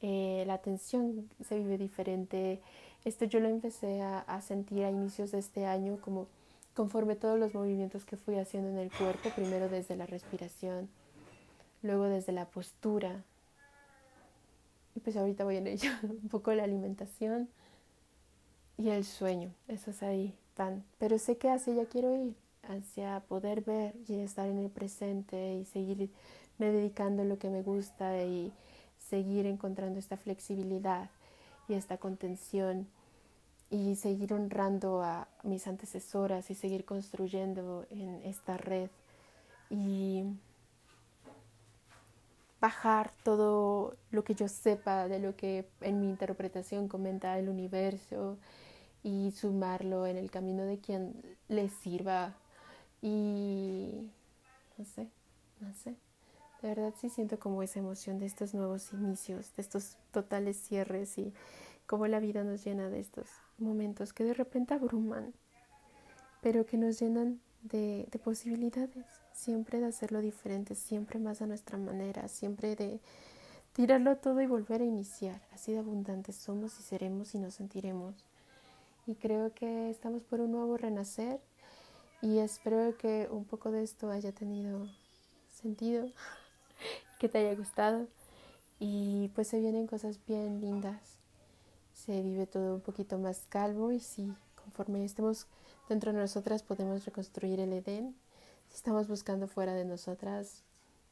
eh, 0.00 0.44
la 0.46 0.54
atención 0.54 1.28
se 1.44 1.58
vive 1.58 1.76
diferente. 1.76 2.60
Esto 3.04 3.24
yo 3.24 3.40
lo 3.40 3.48
empecé 3.48 4.00
a, 4.00 4.40
sentir 4.42 4.84
a 4.84 4.90
inicios 4.90 5.32
de 5.32 5.40
este 5.40 5.66
año 5.66 5.98
como 6.00 6.28
conforme 6.72 7.16
todos 7.16 7.36
los 7.36 7.52
movimientos 7.52 8.04
que 8.04 8.16
fui 8.16 8.36
haciendo 8.36 8.70
en 8.70 8.78
el 8.78 8.92
cuerpo, 8.92 9.28
primero 9.30 9.68
desde 9.68 9.96
la 9.96 10.06
respiración, 10.06 10.88
luego 11.82 12.04
desde 12.04 12.30
la 12.30 12.44
postura, 12.44 13.24
Y 14.94 15.00
pues 15.00 15.16
ahorita 15.16 15.42
voy 15.42 15.56
en 15.56 15.66
ello, 15.66 15.90
un 16.04 16.28
poco 16.28 16.54
la 16.54 16.62
alimentación 16.62 17.48
y 18.82 18.90
el 18.90 19.04
sueño, 19.04 19.52
esos 19.68 20.02
ahí 20.02 20.34
van. 20.56 20.84
Pero 20.98 21.18
sé 21.18 21.36
que 21.38 21.48
hacia 21.50 21.72
ya 21.74 21.86
quiero 21.86 22.14
ir, 22.14 22.34
hacia 22.64 23.20
poder 23.20 23.60
ver 23.62 23.94
y 24.08 24.14
estar 24.16 24.48
en 24.48 24.58
el 24.58 24.70
presente 24.70 25.54
y 25.54 25.64
seguirme 25.66 26.10
dedicando 26.58 27.22
a 27.22 27.24
lo 27.24 27.38
que 27.38 27.48
me 27.48 27.62
gusta 27.62 28.24
y 28.24 28.52
seguir 28.98 29.46
encontrando 29.46 30.00
esta 30.00 30.16
flexibilidad 30.16 31.10
y 31.68 31.74
esta 31.74 31.98
contención 31.98 32.88
y 33.70 33.94
seguir 33.96 34.34
honrando 34.34 35.02
a 35.02 35.28
mis 35.44 35.66
antecesoras 35.68 36.50
y 36.50 36.54
seguir 36.54 36.84
construyendo 36.84 37.86
en 37.90 38.20
esta 38.24 38.56
red 38.56 38.90
y 39.70 40.24
bajar 42.60 43.12
todo 43.22 43.96
lo 44.10 44.24
que 44.24 44.34
yo 44.34 44.48
sepa 44.48 45.08
de 45.08 45.20
lo 45.20 45.36
que 45.36 45.68
en 45.80 46.00
mi 46.00 46.08
interpretación 46.08 46.88
comenta 46.88 47.38
el 47.38 47.48
universo 47.48 48.38
y 49.02 49.32
sumarlo 49.32 50.06
en 50.06 50.16
el 50.16 50.30
camino 50.30 50.64
de 50.64 50.78
quien 50.78 51.14
le 51.48 51.68
sirva 51.68 52.34
y 53.00 54.10
no 54.78 54.84
sé, 54.84 55.08
no 55.60 55.72
sé. 55.74 55.96
De 56.62 56.68
verdad 56.68 56.94
sí 57.00 57.08
siento 57.08 57.38
como 57.40 57.62
esa 57.62 57.80
emoción 57.80 58.20
de 58.20 58.26
estos 58.26 58.54
nuevos 58.54 58.92
inicios, 58.92 59.54
de 59.56 59.62
estos 59.62 59.96
totales 60.12 60.56
cierres 60.56 61.18
y 61.18 61.32
cómo 61.86 62.06
la 62.06 62.20
vida 62.20 62.44
nos 62.44 62.64
llena 62.64 62.88
de 62.88 63.00
estos 63.00 63.26
momentos 63.58 64.12
que 64.12 64.24
de 64.24 64.34
repente 64.34 64.74
abruman, 64.74 65.32
pero 66.40 66.64
que 66.64 66.76
nos 66.76 67.00
llenan 67.00 67.40
de, 67.62 68.06
de 68.10 68.18
posibilidades, 68.20 69.06
siempre 69.32 69.80
de 69.80 69.86
hacerlo 69.86 70.20
diferente, 70.20 70.76
siempre 70.76 71.18
más 71.18 71.42
a 71.42 71.46
nuestra 71.46 71.78
manera, 71.78 72.28
siempre 72.28 72.76
de 72.76 73.00
tirarlo 73.72 74.16
todo 74.16 74.40
y 74.40 74.46
volver 74.46 74.82
a 74.82 74.84
iniciar. 74.84 75.40
Así 75.52 75.72
de 75.72 75.78
abundantes 75.78 76.36
somos 76.36 76.78
y 76.78 76.82
seremos 76.82 77.34
y 77.34 77.38
nos 77.38 77.54
sentiremos. 77.54 78.14
Y 79.06 79.16
creo 79.16 79.52
que 79.52 79.90
estamos 79.90 80.22
por 80.22 80.40
un 80.40 80.52
nuevo 80.52 80.76
renacer 80.76 81.40
y 82.20 82.38
espero 82.38 82.96
que 82.96 83.28
un 83.30 83.44
poco 83.44 83.72
de 83.72 83.82
esto 83.82 84.10
haya 84.10 84.30
tenido 84.30 84.86
sentido, 85.50 86.08
que 87.18 87.28
te 87.28 87.38
haya 87.38 87.54
gustado 87.56 88.06
y 88.78 89.28
pues 89.34 89.48
se 89.48 89.58
vienen 89.58 89.88
cosas 89.88 90.20
bien 90.26 90.60
lindas. 90.60 91.18
Se 91.92 92.22
vive 92.22 92.46
todo 92.46 92.76
un 92.76 92.80
poquito 92.80 93.18
más 93.18 93.46
calmo 93.48 93.90
y 93.90 93.98
si 93.98 94.32
conforme 94.54 95.04
estemos 95.04 95.48
dentro 95.88 96.12
de 96.12 96.18
nosotras 96.20 96.62
podemos 96.62 97.04
reconstruir 97.04 97.58
el 97.58 97.72
Edén. 97.72 98.14
Si 98.68 98.76
estamos 98.76 99.08
buscando 99.08 99.48
fuera 99.48 99.74
de 99.74 99.84
nosotras, 99.84 100.62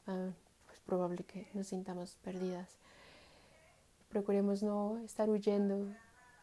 ah, 0.07 0.29
pues 0.65 0.79
probable 0.79 1.25
que 1.25 1.49
nos 1.53 1.67
sintamos 1.67 2.17
perdidas. 2.23 2.69
Procuremos 4.07 4.63
no 4.63 4.97
estar 4.99 5.29
huyendo 5.29 5.87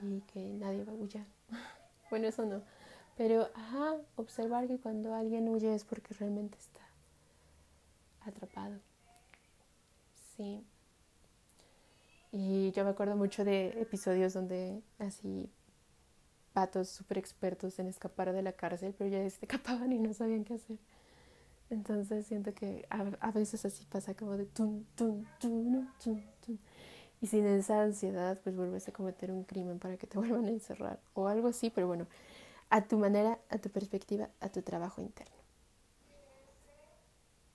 y 0.01 0.21
que 0.33 0.41
nadie 0.41 0.85
va 0.85 0.93
a 0.93 0.97
huyar. 0.97 1.38
bueno, 2.11 2.27
eso 2.27 2.45
no. 2.45 2.63
Pero, 3.17 3.49
ajá, 3.55 3.97
observar 4.17 4.69
que 4.69 4.79
cuando 4.79 5.15
alguien 5.15 5.49
huye 5.49 5.75
es 5.75 5.85
porque 5.85 6.15
realmente 6.15 6.57
está 6.59 6.81
atrapado. 8.21 8.79
Sí. 10.37 10.65
Y 12.31 12.71
yo 12.73 12.85
me 12.85 12.91
acuerdo 12.91 13.17
mucho 13.17 13.45
de 13.45 13.81
episodios 13.81 14.35
donde 14.35 14.83
así 14.99 15.51
patos 16.53 16.89
súper 16.89 17.19
expertos 17.19 17.79
en 17.79 17.89
escapar 17.89 18.33
de 18.33 18.43
la 18.43 18.53
cárcel, 18.53 18.95
pero 18.97 19.11
ya 19.11 19.19
se 19.19 19.27
escapaban 19.43 19.93
y 19.93 19.99
no 19.99 20.13
sabían 20.13 20.45
qué 20.45 20.55
hacer. 20.55 20.79
Entonces 21.71 22.27
siento 22.27 22.55
que 22.55 22.87
a, 22.89 23.31
veces 23.31 23.65
así 23.65 23.85
pasa 23.85 24.15
como 24.15 24.37
de 24.37 24.47
tum, 24.47 24.85
tum, 24.95 25.25
tum, 25.39 25.65
tum, 25.73 25.89
tum. 26.03 26.23
Y 27.21 27.27
sin 27.27 27.47
esa 27.47 27.83
ansiedad, 27.83 28.39
pues 28.43 28.57
vuelves 28.57 28.89
a 28.89 28.93
cometer 28.93 29.33
un 29.33 29.45
crimen 29.45 29.79
para 29.79 29.97
que 29.97 30.07
te 30.07 30.19
vuelvan 30.19 30.47
a 30.47 30.51
encerrar 30.51 31.01
o 31.15 31.29
algo 31.29 31.49
así, 31.49 31.71
pero 31.71 31.87
bueno, 31.87 32.07
a 32.71 32.85
tu 32.85 32.99
manera, 32.99 33.39
a 33.49 33.59
tu 33.59 33.71
perspectiva, 33.71 34.31
a 34.41 34.49
tu 34.49 34.63
trabajo 34.63 35.01
interno. 35.01 35.37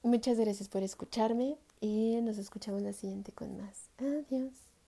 Muchas 0.01 0.37
gracias 0.37 0.67
por 0.67 0.83
escucharme 0.83 1.57
y 1.79 2.19
nos 2.21 2.37
escuchamos 2.37 2.81
la 2.81 2.91
siguiente 2.91 3.31
con 3.31 3.57
más. 3.57 3.89
Adiós. 3.99 4.62